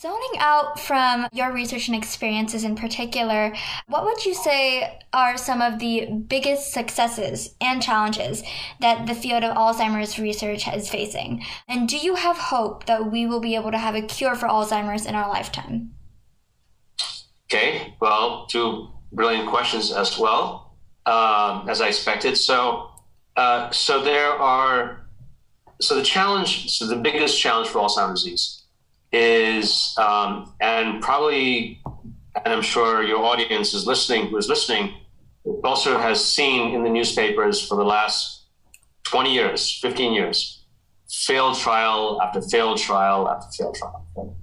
Zoning 0.07 0.39
out 0.39 0.79
from 0.79 1.27
your 1.33 1.53
research 1.53 1.89
and 1.89 1.97
experiences 1.97 2.63
in 2.63 2.77
particular, 2.77 3.53
what 3.89 4.05
would 4.05 4.25
you 4.25 4.35
say 4.35 5.01
are 5.13 5.37
some 5.37 5.61
of 5.61 5.81
the 5.81 6.07
biggest 6.29 6.73
successes 6.73 7.57
and 7.61 7.83
challenges 7.83 8.45
that 8.79 9.09
the 9.09 9.17
field 9.17 9.43
of 9.43 9.57
Alzheimer's 9.57 10.17
research 10.17 10.69
is 10.69 10.89
facing? 10.89 11.43
And 11.67 11.89
do 11.89 11.99
you 11.99 12.15
have 12.15 12.37
hope 12.37 12.87
that 12.87 13.11
we 13.11 13.27
will 13.27 13.41
be 13.41 13.57
able 13.57 13.73
to 13.73 13.79
have 13.79 13.97
a 13.97 14.03
cure 14.03 14.37
for 14.37 14.47
Alzheimer's 14.47 15.07
in 15.07 15.17
our 15.17 15.29
lifetime? 15.29 15.91
Okay, 17.47 17.97
well, 18.01 18.47
two 18.47 18.89
brilliant 19.11 19.49
questions 19.49 19.91
as 19.91 20.17
well, 20.21 20.77
um, 21.07 21.69
as 21.69 21.81
I 21.81 21.89
expected. 21.89 22.37
So, 22.37 22.93
uh, 23.35 23.73
so 23.73 24.05
there 24.05 24.31
are, 24.31 25.05
so 25.81 25.97
the 25.97 26.05
challenge, 26.05 26.71
so 26.71 26.87
the 26.87 26.95
biggest 26.95 27.41
challenge 27.41 27.67
for 27.67 27.81
Alzheimer's 27.81 28.23
disease 28.23 28.63
is, 29.17 29.95
um, 29.99 30.55
and 30.61 31.03
probably, 31.03 31.81
and 32.45 32.53
I'm 32.55 32.63
sure 32.63 33.03
your 33.03 33.23
audience 33.25 33.73
is 33.75 33.87
listening, 33.87 34.29
who 34.29 34.37
is 34.37 34.49
listening, 34.49 34.95
also 35.65 35.99
has 35.99 36.25
seen 36.25 36.75
in 36.75 36.83
the 36.83 36.91
newspapers 36.91 37.67
for 37.67 37.77
the 37.77 37.85
last 37.85 38.45
20 39.05 39.33
years, 39.33 39.79
15 39.81 40.13
years, 40.13 40.65
failed 41.09 41.57
trial 41.57 42.21
after 42.23 42.43
failed 42.43 42.79
trial 42.79 43.29
after 43.29 43.47
failed 43.57 43.77
trial. 43.77 44.37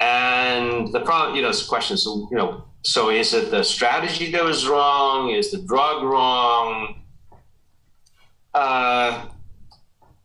And 0.00 0.92
the 0.92 1.00
problem, 1.00 1.36
you 1.36 1.42
know, 1.42 1.50
is 1.50 1.62
question. 1.62 1.96
So, 1.98 2.26
you 2.30 2.36
know, 2.38 2.64
so 2.82 3.10
is 3.10 3.34
it 3.34 3.50
the 3.50 3.62
strategy 3.62 4.30
that 4.32 4.42
was 4.42 4.66
wrong? 4.66 5.30
Is 5.30 5.50
the 5.50 5.58
drug 5.58 6.02
wrong? 6.02 7.02
Uh, 8.54 9.26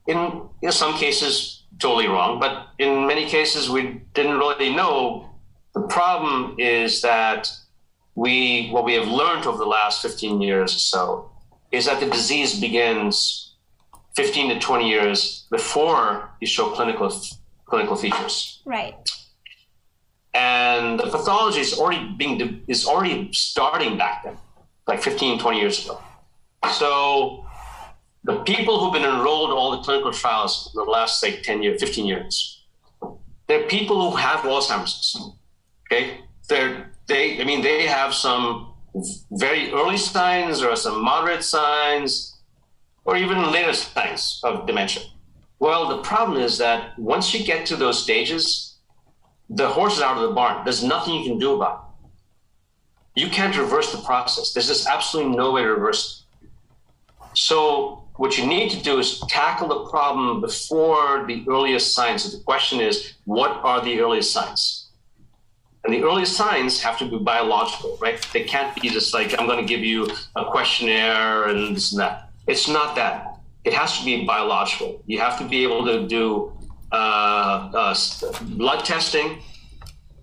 in, 0.08 0.50
in 0.62 0.72
some 0.72 0.94
cases, 0.94 1.55
totally 1.80 2.08
wrong. 2.08 2.40
But 2.40 2.68
in 2.80 3.08
many 3.08 3.28
cases, 3.28 3.70
we 3.70 4.02
didn't 4.14 4.38
really 4.38 4.74
know. 4.76 5.30
The 5.74 5.82
problem 5.82 6.56
is 6.58 7.02
that 7.02 7.52
we, 8.16 8.70
what 8.70 8.86
we 8.86 8.94
have 8.94 9.08
learned 9.08 9.46
over 9.46 9.58
the 9.58 9.66
last 9.66 10.02
15 10.02 10.42
years 10.42 10.74
or 10.76 10.80
so, 10.80 11.32
is 11.72 11.86
that 11.86 12.00
the 12.00 12.10
disease 12.10 12.60
begins 12.60 13.56
15 14.16 14.50
to 14.50 14.60
20 14.60 14.90
years 14.90 15.46
before 15.52 16.30
you 16.40 16.48
show 16.48 16.70
clinical 16.72 17.14
clinical 17.66 17.96
features. 17.96 18.62
Right. 18.66 18.96
And 20.34 21.00
the 21.00 21.10
pathology 21.10 21.60
is 21.60 21.78
already 21.80 22.14
being 22.18 22.64
is 22.68 22.86
already 22.86 23.32
starting 23.34 23.98
back 23.98 24.24
then, 24.24 24.38
like 24.88 25.02
15, 25.02 25.40
20 25.40 25.60
years 25.60 25.86
ago. 25.86 26.00
So 26.74 27.45
the 28.26 28.38
people 28.40 28.80
who've 28.80 28.92
been 28.94 29.06
enrolled 29.06 29.52
in 29.52 29.56
all 29.56 29.72
the 29.72 29.84
clinical 29.84 30.12
trials 30.12 30.72
in 30.74 30.84
the 30.84 30.90
last, 30.90 31.20
say, 31.20 31.42
10 31.42 31.62
years, 31.62 31.80
15 31.80 32.06
years, 32.06 32.66
they're 33.48 33.68
people 33.68 34.10
who 34.10 34.18
have 34.18 34.40
Alzheimer's. 34.40 35.16
Okay? 35.86 36.22
They're, 36.50 36.92
they, 37.06 37.40
I 37.40 37.44
mean, 37.44 37.62
they 37.62 37.86
have 37.86 38.16
some 38.16 38.74
very 39.32 39.72
early 39.72 39.98
signs 39.98 40.64
or 40.64 40.76
some 40.76 41.04
moderate 41.04 41.44
signs 41.44 42.40
or 43.04 43.16
even 43.16 43.52
later 43.52 43.74
signs 43.74 44.42
of 44.44 44.66
dementia. 44.66 45.04
Well, 45.60 45.88
the 45.88 46.02
problem 46.02 46.42
is 46.42 46.58
that 46.58 46.98
once 46.98 47.32
you 47.32 47.46
get 47.46 47.68
to 47.68 47.76
those 47.76 48.02
stages, 48.02 48.80
the 49.50 49.68
horse 49.68 49.98
is 49.98 50.02
out 50.02 50.18
of 50.18 50.28
the 50.28 50.34
barn. 50.34 50.64
There's 50.64 50.84
nothing 50.84 51.14
you 51.14 51.30
can 51.30 51.38
do 51.38 51.54
about 51.54 51.92
it. 53.16 53.22
You 53.22 53.30
can't 53.30 53.56
reverse 53.56 53.92
the 53.92 54.00
process. 54.00 54.52
There's 54.52 54.68
just 54.68 54.88
absolutely 54.88 55.38
no 55.38 55.52
way 55.52 55.62
to 55.62 55.70
reverse 55.70 56.24
it. 56.42 56.50
So 57.36 58.05
what 58.18 58.38
you 58.38 58.46
need 58.46 58.70
to 58.72 58.82
do 58.82 59.00
is 59.00 59.20
tackle 59.28 59.68
the 59.68 59.90
problem 59.90 60.42
before 60.42 61.26
the 61.28 61.46
earliest 61.50 61.94
signs. 61.94 62.24
So 62.24 62.38
the 62.38 62.44
question 62.44 62.80
is, 62.80 63.14
what 63.26 63.52
are 63.64 63.84
the 63.84 64.00
earliest 64.00 64.32
signs? 64.32 64.88
And 65.84 65.94
the 65.94 66.04
earliest 66.04 66.36
signs 66.36 66.82
have 66.82 66.98
to 67.00 67.06
be 67.06 67.18
biological, 67.18 67.98
right? 68.02 68.20
They 68.34 68.44
can't 68.44 68.74
be 68.82 68.90
just 68.90 69.14
like, 69.14 69.38
I'm 69.38 69.46
going 69.46 69.60
to 69.60 69.66
give 69.66 69.82
you 69.82 70.08
a 70.36 70.46
questionnaire 70.46 71.50
and 71.50 71.76
this 71.76 71.92
and 71.92 72.00
that. 72.00 72.30
It's 72.48 72.68
not 72.68 72.96
that. 72.96 73.40
It 73.66 73.74
has 73.74 74.00
to 74.00 74.06
be 74.06 74.26
biological. 74.26 75.04
You 75.06 75.20
have 75.20 75.38
to 75.40 75.46
be 75.48 75.64
able 75.64 75.86
to 75.86 76.08
do 76.08 76.54
uh, 76.92 77.70
uh, 77.74 77.96
blood 78.42 78.86
testing, 78.86 79.42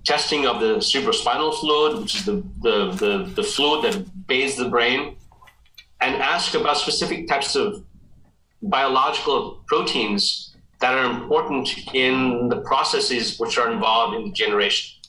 testing 0.04 0.46
of 0.46 0.60
the 0.60 0.76
cerebrospinal 0.76 1.60
fluid, 1.60 2.00
which 2.00 2.14
is 2.16 2.24
the, 2.24 2.42
the, 2.62 2.90
the, 2.92 3.32
the 3.36 3.42
fluid 3.42 3.84
that 3.84 4.26
bathes 4.26 4.56
the 4.56 4.68
brain 4.68 5.16
and 6.02 6.20
ask 6.20 6.54
about 6.54 6.76
specific 6.76 7.28
types 7.28 7.54
of 7.54 7.84
biological 8.60 9.62
proteins 9.66 10.54
that 10.80 10.94
are 10.94 11.08
important 11.10 11.94
in 11.94 12.48
the 12.48 12.56
processes 12.62 13.38
which 13.38 13.56
are 13.56 13.70
involved 13.70 14.16
in 14.16 14.24
degeneration. 14.24 15.00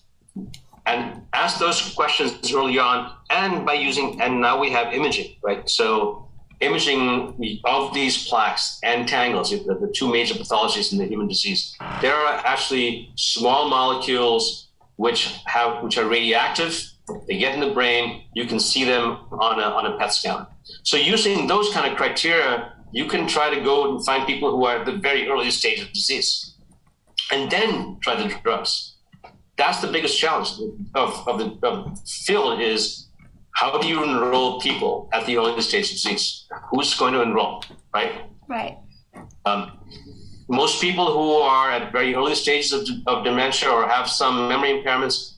And 0.85 1.21
ask 1.33 1.59
those 1.59 1.93
questions 1.95 2.53
early 2.53 2.77
on, 2.77 3.11
and 3.29 3.65
by 3.65 3.73
using, 3.73 4.21
and 4.21 4.39
now 4.39 4.59
we 4.59 4.69
have 4.71 4.93
imaging, 4.93 5.37
right? 5.41 5.67
So, 5.67 6.27
imaging 6.59 7.59
of 7.65 7.93
these 7.93 8.27
plaques 8.27 8.79
and 8.83 9.07
tangles, 9.07 9.49
the, 9.49 9.57
the 9.57 9.91
two 9.95 10.11
major 10.11 10.35
pathologies 10.35 10.91
in 10.91 10.99
the 10.99 11.05
human 11.05 11.27
disease, 11.27 11.75
there 12.01 12.15
are 12.15 12.35
actually 12.45 13.11
small 13.15 13.69
molecules 13.69 14.67
which 14.97 15.39
have 15.45 15.83
which 15.83 15.97
are 15.97 16.07
radioactive 16.07 16.92
they 17.27 17.37
get 17.37 17.53
in 17.53 17.59
the 17.59 17.73
brain, 17.73 18.23
you 18.33 18.45
can 18.45 18.59
see 18.59 18.83
them 18.85 19.17
on 19.31 19.59
a, 19.59 19.63
on 19.63 19.85
a 19.85 19.97
PET 19.97 20.13
scan. 20.13 20.47
So 20.83 20.97
using 20.97 21.47
those 21.47 21.71
kind 21.73 21.89
of 21.89 21.97
criteria, 21.97 22.73
you 22.91 23.05
can 23.05 23.27
try 23.27 23.53
to 23.53 23.61
go 23.61 23.91
and 23.91 24.05
find 24.05 24.25
people 24.25 24.51
who 24.51 24.65
are 24.65 24.77
at 24.77 24.85
the 24.85 24.93
very 24.93 25.27
earliest 25.27 25.59
stage 25.59 25.81
of 25.81 25.91
disease 25.91 26.55
and 27.31 27.51
then 27.51 27.97
try 28.01 28.15
the 28.15 28.33
drugs. 28.43 28.95
That's 29.57 29.81
the 29.81 29.87
biggest 29.87 30.17
challenge 30.17 30.49
of, 30.95 31.27
of 31.27 31.39
the 31.39 31.67
of 31.67 31.99
field 32.07 32.59
is 32.59 33.07
how 33.55 33.77
do 33.77 33.87
you 33.87 34.03
enroll 34.03 34.59
people 34.59 35.09
at 35.13 35.25
the 35.25 35.37
earliest 35.37 35.69
stage 35.69 35.85
of 35.85 35.91
disease? 35.91 36.47
Who's 36.69 36.95
going 36.95 37.13
to 37.13 37.21
enroll, 37.21 37.63
right? 37.93 38.23
Right. 38.47 38.77
Um, 39.45 39.79
most 40.47 40.81
people 40.81 41.11
who 41.13 41.33
are 41.33 41.71
at 41.71 41.91
very 41.91 42.15
early 42.15 42.35
stages 42.35 42.73
of, 42.73 42.87
of 43.07 43.23
dementia 43.23 43.69
or 43.69 43.87
have 43.87 44.09
some 44.09 44.47
memory 44.47 44.69
impairments, 44.69 45.32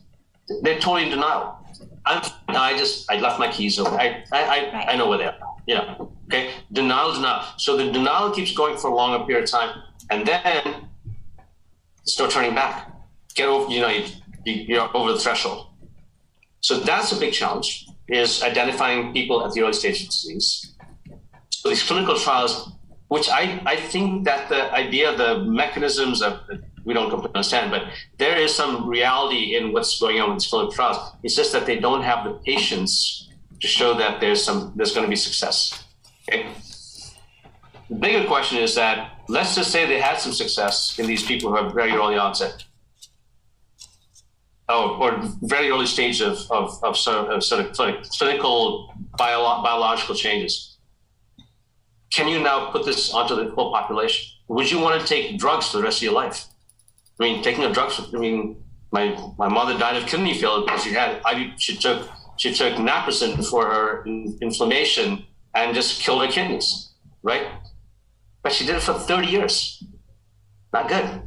they're 0.61 0.79
totally 0.79 1.03
in 1.03 1.09
denial. 1.09 1.57
I'm, 2.05 2.21
I 2.49 2.77
just 2.77 3.11
I 3.11 3.19
left 3.19 3.39
my 3.39 3.51
keys 3.51 3.79
over. 3.79 3.89
I 3.89 4.23
I, 4.31 4.43
I, 4.43 4.73
right. 4.73 4.85
I 4.89 4.95
know 4.95 5.09
where 5.09 5.17
they 5.17 5.25
are. 5.25 5.37
Yeah. 5.65 5.95
okay. 6.27 6.51
Denial, 6.71 7.13
denial. 7.13 7.45
So 7.57 7.75
the 7.77 7.91
denial 7.91 8.31
keeps 8.31 8.53
going 8.55 8.77
for 8.77 8.89
a 8.89 8.95
longer 8.95 9.25
period 9.25 9.45
of 9.45 9.49
time, 9.49 9.81
and 10.11 10.25
then 10.25 10.61
there's 12.05 12.19
no 12.19 12.29
turning 12.29 12.53
back. 12.53 12.91
Get 13.33 13.47
over. 13.47 13.71
You 13.71 13.81
know, 13.81 13.89
you, 13.89 14.05
you're 14.45 14.95
over 14.95 15.13
the 15.13 15.19
threshold. 15.19 15.67
So 16.61 16.79
that's 16.79 17.11
a 17.11 17.19
big 17.19 17.33
challenge. 17.33 17.87
Is 18.07 18.43
identifying 18.43 19.13
people 19.13 19.43
at 19.43 19.53
the 19.53 19.61
early 19.61 19.73
stage 19.73 20.03
of 20.03 20.09
disease. 20.09 20.75
So 21.49 21.69
these 21.69 21.81
clinical 21.81 22.15
trials, 22.15 22.71
which 23.07 23.29
I 23.29 23.59
I 23.65 23.77
think 23.77 24.25
that 24.25 24.49
the 24.49 24.71
idea, 24.71 25.15
the 25.17 25.39
mechanisms 25.39 26.21
of 26.21 26.41
we 26.85 26.93
don't 26.93 27.09
completely 27.09 27.35
understand, 27.35 27.71
but 27.71 27.83
there 28.17 28.37
is 28.37 28.55
some 28.55 28.87
reality 28.87 29.55
in 29.55 29.73
what's 29.73 29.99
going 29.99 30.21
on 30.21 30.29
with 30.29 30.39
these 30.39 30.49
clinical 30.49 30.71
trials. 30.71 30.97
It's 31.23 31.35
just 31.35 31.51
that 31.51 31.65
they 31.65 31.79
don't 31.79 32.03
have 32.03 32.23
the 32.23 32.33
patience 32.45 33.29
to 33.59 33.67
show 33.67 33.93
that 33.95 34.21
there's 34.21 34.43
some 34.43 34.71
there's 34.75 34.93
going 34.93 35.05
to 35.05 35.09
be 35.09 35.15
success. 35.15 35.83
Okay. 36.29 36.47
The 37.89 37.95
bigger 37.95 38.27
question 38.27 38.59
is 38.59 38.75
that 38.75 39.19
let's 39.27 39.55
just 39.55 39.71
say 39.71 39.85
they 39.85 39.99
had 39.99 40.19
some 40.19 40.33
success 40.33 40.97
in 40.99 41.07
these 41.07 41.23
people 41.23 41.49
who 41.49 41.55
have 41.63 41.73
very 41.73 41.91
early 41.91 42.17
onset. 42.17 42.63
Oh, 44.67 44.97
or 44.99 45.21
very 45.43 45.69
early 45.69 45.85
stage 45.85 46.21
of, 46.21 46.39
of, 46.49 46.83
of 46.83 46.97
sort 46.97 47.31
of, 47.31 47.43
sort 47.43 47.65
of 47.65 47.71
clinical 48.09 48.91
bio, 49.15 49.61
biological 49.61 50.15
changes. 50.15 50.77
Can 52.11 52.27
you 52.27 52.39
now 52.39 52.71
put 52.71 52.83
this 52.83 53.13
onto 53.13 53.35
the 53.35 53.51
whole 53.51 53.71
population? 53.71 54.25
Would 54.47 54.71
you 54.71 54.79
want 54.79 54.99
to 54.99 55.07
take 55.07 55.37
drugs 55.37 55.69
for 55.69 55.77
the 55.77 55.83
rest 55.83 55.99
of 55.99 56.03
your 56.03 56.13
life? 56.13 56.45
I 57.19 57.23
mean, 57.23 57.43
taking 57.43 57.63
a 57.63 57.71
drug. 57.71 57.91
I 58.13 58.17
mean, 58.17 58.63
my 58.91 59.17
my 59.37 59.47
mother 59.47 59.77
died 59.77 59.97
of 60.01 60.07
kidney 60.07 60.33
failure 60.33 60.65
because 60.65 60.83
she 60.83 60.91
had 60.91 61.21
I, 61.25 61.53
she 61.57 61.75
took 61.77 62.09
she 62.37 62.53
took 62.53 62.73
naproxen 62.73 63.45
for 63.49 63.65
her 63.65 64.05
inflammation 64.41 65.25
and 65.53 65.73
just 65.73 66.01
killed 66.01 66.21
her 66.25 66.31
kidneys, 66.31 66.91
right? 67.23 67.47
But 68.43 68.51
she 68.51 68.65
did 68.65 68.75
it 68.75 68.81
for 68.81 68.93
30 68.93 69.27
years. 69.27 69.83
Not 70.73 70.89
good. 70.89 71.21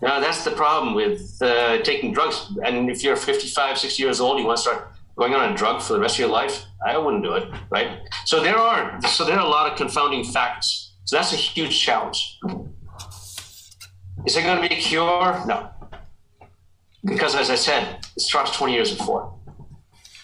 Now 0.00 0.20
that's 0.20 0.44
the 0.44 0.52
problem 0.52 0.94
with 0.94 1.42
uh, 1.42 1.78
taking 1.82 2.12
drugs. 2.12 2.36
And 2.64 2.88
if 2.88 3.02
you're 3.02 3.16
55, 3.16 3.78
60 3.78 4.02
years 4.02 4.20
old, 4.20 4.38
you 4.38 4.46
want 4.46 4.58
to 4.58 4.62
start 4.62 4.92
going 5.16 5.34
on 5.34 5.52
a 5.52 5.56
drug 5.56 5.82
for 5.82 5.94
the 5.94 6.00
rest 6.00 6.16
of 6.16 6.20
your 6.20 6.28
life. 6.28 6.64
I 6.86 6.96
wouldn't 6.98 7.24
do 7.24 7.34
it, 7.34 7.48
right? 7.70 8.00
So 8.24 8.42
there 8.42 8.56
are 8.56 9.00
so 9.02 9.24
there 9.24 9.38
are 9.38 9.44
a 9.44 9.48
lot 9.48 9.70
of 9.70 9.76
confounding 9.76 10.24
facts. 10.24 10.92
So 11.04 11.16
that's 11.16 11.32
a 11.32 11.36
huge 11.36 11.78
challenge. 11.80 12.38
Is 14.26 14.36
it 14.36 14.42
going 14.42 14.62
to 14.62 14.68
be 14.68 14.74
a 14.74 14.78
cure? 14.78 15.42
No. 15.46 15.70
Because 17.04 17.34
as 17.34 17.50
I 17.50 17.54
said, 17.56 17.98
it 18.16 18.20
starts 18.20 18.56
20 18.56 18.72
years 18.72 18.96
before. 18.96 19.34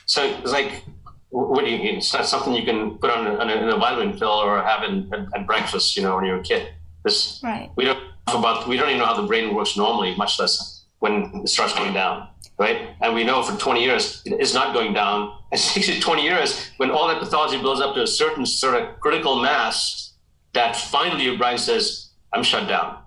So 0.07 0.25
it's 0.25 0.53
like, 0.53 0.85
what 1.29 1.65
do 1.65 1.71
you 1.71 1.79
mean? 1.79 1.97
It's 1.99 2.13
not 2.13 2.27
something 2.27 2.53
you 2.55 2.65
can 2.65 2.99
put 2.99 3.11
on 3.11 3.27
a, 3.27 3.35
on 3.37 3.51
a, 3.51 3.55
in 3.55 3.69
a 3.69 3.77
vitamin 3.77 4.19
pill 4.19 4.29
or 4.29 4.63
have 4.63 4.83
in, 4.83 5.13
at, 5.13 5.21
at, 5.35 5.47
breakfast, 5.47 5.97
you 5.97 6.03
know, 6.03 6.17
when 6.17 6.25
you're 6.25 6.41
a 6.41 6.43
kid. 6.43 6.73
This, 7.05 7.41
right. 7.45 7.71
We 7.77 7.85
don't 7.85 8.01
about, 8.27 8.69
we 8.69 8.77
don't 8.77 8.89
even 8.89 8.99
know 8.99 9.07
how 9.07 9.21
the 9.21 9.27
brain 9.27 9.55
works 9.55 9.77
normally, 9.77 10.15
much 10.17 10.39
less 10.39 10.85
when 11.01 11.43
it 11.45 11.49
starts 11.49 11.75
going 11.75 11.93
down, 11.93 12.29
right? 12.59 12.91
And 13.01 13.15
we 13.15 13.25
know 13.25 13.43
for 13.43 13.59
20 13.59 13.83
years 13.83 14.23
it's 14.25 14.55
not 14.55 14.75
going 14.75 14.93
down. 14.93 15.37
And 15.53 15.59
60 15.59 15.99
20 15.99 16.23
years, 16.23 16.71
when 16.77 16.93
all 16.93 17.09
that 17.09 17.19
pathology 17.19 17.61
builds 17.61 17.81
up 17.81 17.97
to 17.97 18.03
a 18.03 18.07
certain 18.07 18.47
sort 18.47 18.81
of 18.81 19.01
critical 19.01 19.41
mass, 19.43 20.15
that 20.53 20.77
finally 20.77 21.25
your 21.25 21.37
brain 21.39 21.59
says, 21.59 22.11
I'm 22.33 22.45
shut 22.45 22.69
down. 22.69 22.99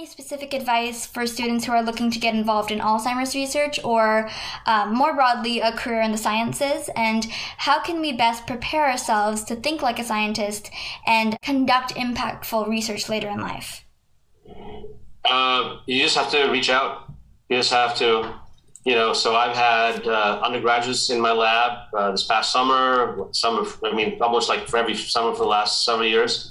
Any 0.00 0.08
specific 0.08 0.54
advice 0.54 1.04
for 1.04 1.26
students 1.26 1.66
who 1.66 1.72
are 1.72 1.82
looking 1.82 2.10
to 2.10 2.18
get 2.18 2.34
involved 2.34 2.70
in 2.70 2.78
Alzheimer's 2.78 3.34
research 3.34 3.78
or 3.84 4.30
um, 4.64 4.94
more 4.94 5.14
broadly 5.14 5.60
a 5.60 5.72
career 5.72 6.00
in 6.00 6.10
the 6.10 6.16
sciences? 6.16 6.88
And 6.96 7.26
how 7.58 7.82
can 7.82 8.00
we 8.00 8.12
best 8.14 8.46
prepare 8.46 8.88
ourselves 8.88 9.44
to 9.44 9.56
think 9.56 9.82
like 9.82 9.98
a 9.98 10.04
scientist 10.04 10.70
and 11.06 11.36
conduct 11.42 11.94
impactful 11.96 12.66
research 12.66 13.10
later 13.10 13.28
in 13.28 13.40
life? 13.40 13.84
Uh, 15.28 15.80
you 15.84 16.02
just 16.02 16.16
have 16.16 16.30
to 16.30 16.46
reach 16.46 16.70
out. 16.70 17.12
You 17.50 17.58
just 17.58 17.70
have 17.70 17.94
to, 17.96 18.34
you 18.86 18.94
know. 18.94 19.12
So 19.12 19.36
I've 19.36 19.54
had 19.54 20.08
uh, 20.08 20.40
undergraduates 20.42 21.10
in 21.10 21.20
my 21.20 21.32
lab 21.32 21.72
uh, 21.94 22.12
this 22.12 22.24
past 22.24 22.50
summer, 22.52 23.28
summer. 23.32 23.68
I 23.84 23.94
mean, 23.94 24.16
almost 24.22 24.48
like 24.48 24.66
for 24.66 24.78
every 24.78 24.94
summer 24.94 25.32
for 25.32 25.40
the 25.40 25.50
last 25.50 25.84
several 25.84 26.08
years 26.08 26.49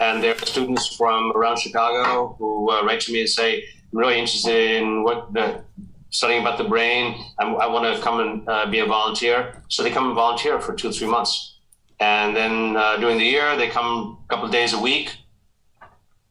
and 0.00 0.22
there 0.22 0.34
are 0.34 0.46
students 0.46 0.96
from 0.96 1.30
around 1.36 1.58
Chicago 1.58 2.34
who 2.38 2.70
uh, 2.70 2.82
write 2.84 3.00
to 3.02 3.12
me 3.12 3.20
and 3.20 3.28
say, 3.28 3.62
I'm 3.92 3.98
really 3.98 4.18
interested 4.18 4.70
in 4.70 5.04
what 5.04 5.32
the 5.32 5.62
studying 6.08 6.40
about 6.40 6.58
the 6.58 6.64
brain. 6.64 7.22
I'm, 7.38 7.56
i 7.56 7.66
want 7.66 7.94
to 7.94 8.02
come 8.02 8.20
and 8.20 8.48
uh, 8.48 8.66
be 8.66 8.78
a 8.80 8.86
volunteer. 8.86 9.62
So 9.68 9.82
they 9.82 9.90
come 9.90 10.06
and 10.06 10.14
volunteer 10.14 10.58
for 10.60 10.74
two, 10.74 10.90
three 10.90 11.06
months. 11.06 11.58
And 12.00 12.34
then 12.34 12.76
uh, 12.76 12.96
during 12.96 13.18
the 13.18 13.24
year, 13.24 13.56
they 13.56 13.68
come 13.68 14.18
a 14.24 14.28
couple 14.28 14.46
of 14.46 14.52
days 14.52 14.72
a 14.72 14.78
week. 14.78 15.16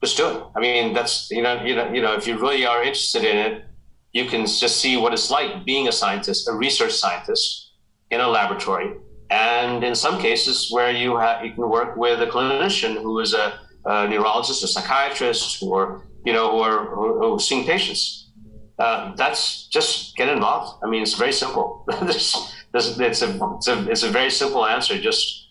Just 0.03 0.17
do 0.17 0.29
it. 0.29 0.43
I 0.55 0.59
mean, 0.59 0.93
that's, 0.93 1.29
you 1.29 1.43
know, 1.43 1.63
you 1.63 1.75
know, 1.75 1.93
you 1.93 2.01
know, 2.01 2.15
if 2.15 2.25
you 2.25 2.39
really 2.39 2.65
are 2.65 2.81
interested 2.81 3.23
in 3.23 3.37
it, 3.37 3.65
you 4.13 4.25
can 4.25 4.47
just 4.47 4.77
see 4.77 4.97
what 4.97 5.13
it's 5.13 5.29
like 5.29 5.63
being 5.63 5.87
a 5.87 5.91
scientist, 5.91 6.49
a 6.49 6.53
research 6.53 6.93
scientist 6.93 7.73
in 8.09 8.19
a 8.19 8.27
laboratory 8.27 8.93
and 9.29 9.83
in 9.83 9.95
some 9.95 10.19
cases 10.19 10.69
where 10.71 10.91
you 10.91 11.17
have 11.17 11.45
you 11.45 11.53
can 11.53 11.69
work 11.69 11.95
with 11.95 12.21
a 12.21 12.27
clinician 12.27 12.93
who 13.01 13.19
is 13.19 13.33
a, 13.33 13.59
a 13.85 14.07
neurologist, 14.07 14.63
a 14.63 14.67
psychiatrist, 14.67 15.61
or 15.61 16.09
you 16.25 16.33
know, 16.33 16.51
who 16.51 16.59
are, 16.59 17.39
seeing 17.39 17.65
patients. 17.65 18.31
Uh, 18.77 19.13
that's 19.15 19.67
just 19.67 20.15
get 20.15 20.29
involved. 20.29 20.81
I 20.83 20.89
mean, 20.89 21.01
it's 21.01 21.15
very 21.15 21.33
simple. 21.33 21.85
it's, 21.89 22.53
a, 22.73 23.05
it's, 23.05 23.21
a, 23.21 23.89
it's 23.89 24.03
a 24.03 24.09
very 24.09 24.29
simple 24.29 24.65
answer. 24.65 24.99
Just 24.99 25.49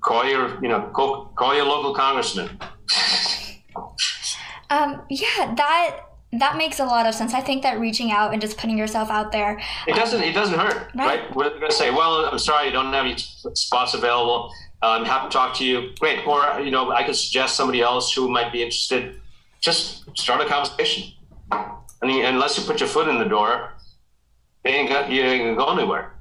call 0.00 0.24
your, 0.28 0.62
you 0.62 0.68
know, 0.68 0.90
call, 0.94 1.26
call 1.36 1.54
your 1.54 1.64
local 1.64 1.94
congressman. 1.94 2.48
um, 4.70 5.02
yeah, 5.08 5.54
that 5.56 6.00
that 6.32 6.56
makes 6.56 6.78
a 6.78 6.84
lot 6.84 7.06
of 7.06 7.14
sense. 7.14 7.34
I 7.34 7.40
think 7.40 7.62
that 7.62 7.80
reaching 7.80 8.12
out 8.12 8.32
and 8.32 8.40
just 8.40 8.56
putting 8.56 8.78
yourself 8.78 9.10
out 9.10 9.32
there. 9.32 9.60
It 9.86 9.96
doesn't. 9.96 10.22
It 10.22 10.32
doesn't 10.32 10.58
hurt, 10.58 10.90
right? 10.94 11.20
right? 11.20 11.36
We're 11.36 11.50
going 11.50 11.70
to 11.70 11.72
say, 11.72 11.90
"Well, 11.90 12.26
I'm 12.26 12.38
sorry, 12.38 12.68
I 12.68 12.70
don't 12.70 12.92
have 12.92 13.04
any 13.04 13.16
spots 13.16 13.94
available. 13.94 14.52
Uh, 14.82 14.90
I'm 14.90 15.04
happy 15.04 15.28
to 15.28 15.32
talk 15.32 15.56
to 15.56 15.64
you." 15.64 15.90
Great. 15.98 16.26
Or 16.26 16.60
you 16.60 16.70
know, 16.70 16.92
I 16.92 17.02
could 17.02 17.16
suggest 17.16 17.56
somebody 17.56 17.80
else 17.80 18.12
who 18.12 18.28
might 18.28 18.52
be 18.52 18.62
interested. 18.62 19.20
Just 19.60 20.04
start 20.16 20.40
a 20.40 20.46
conversation. 20.46 21.12
I 21.50 22.06
mean, 22.06 22.24
unless 22.24 22.56
you 22.56 22.64
put 22.64 22.80
your 22.80 22.88
foot 22.88 23.08
in 23.08 23.18
the 23.18 23.24
door, 23.24 23.74
you 24.64 24.70
ain't, 24.70 24.88
got, 24.88 25.10
you 25.10 25.20
ain't 25.22 25.42
going 25.42 25.54
to 25.54 25.64
go 25.64 25.72
anywhere. 25.72 26.14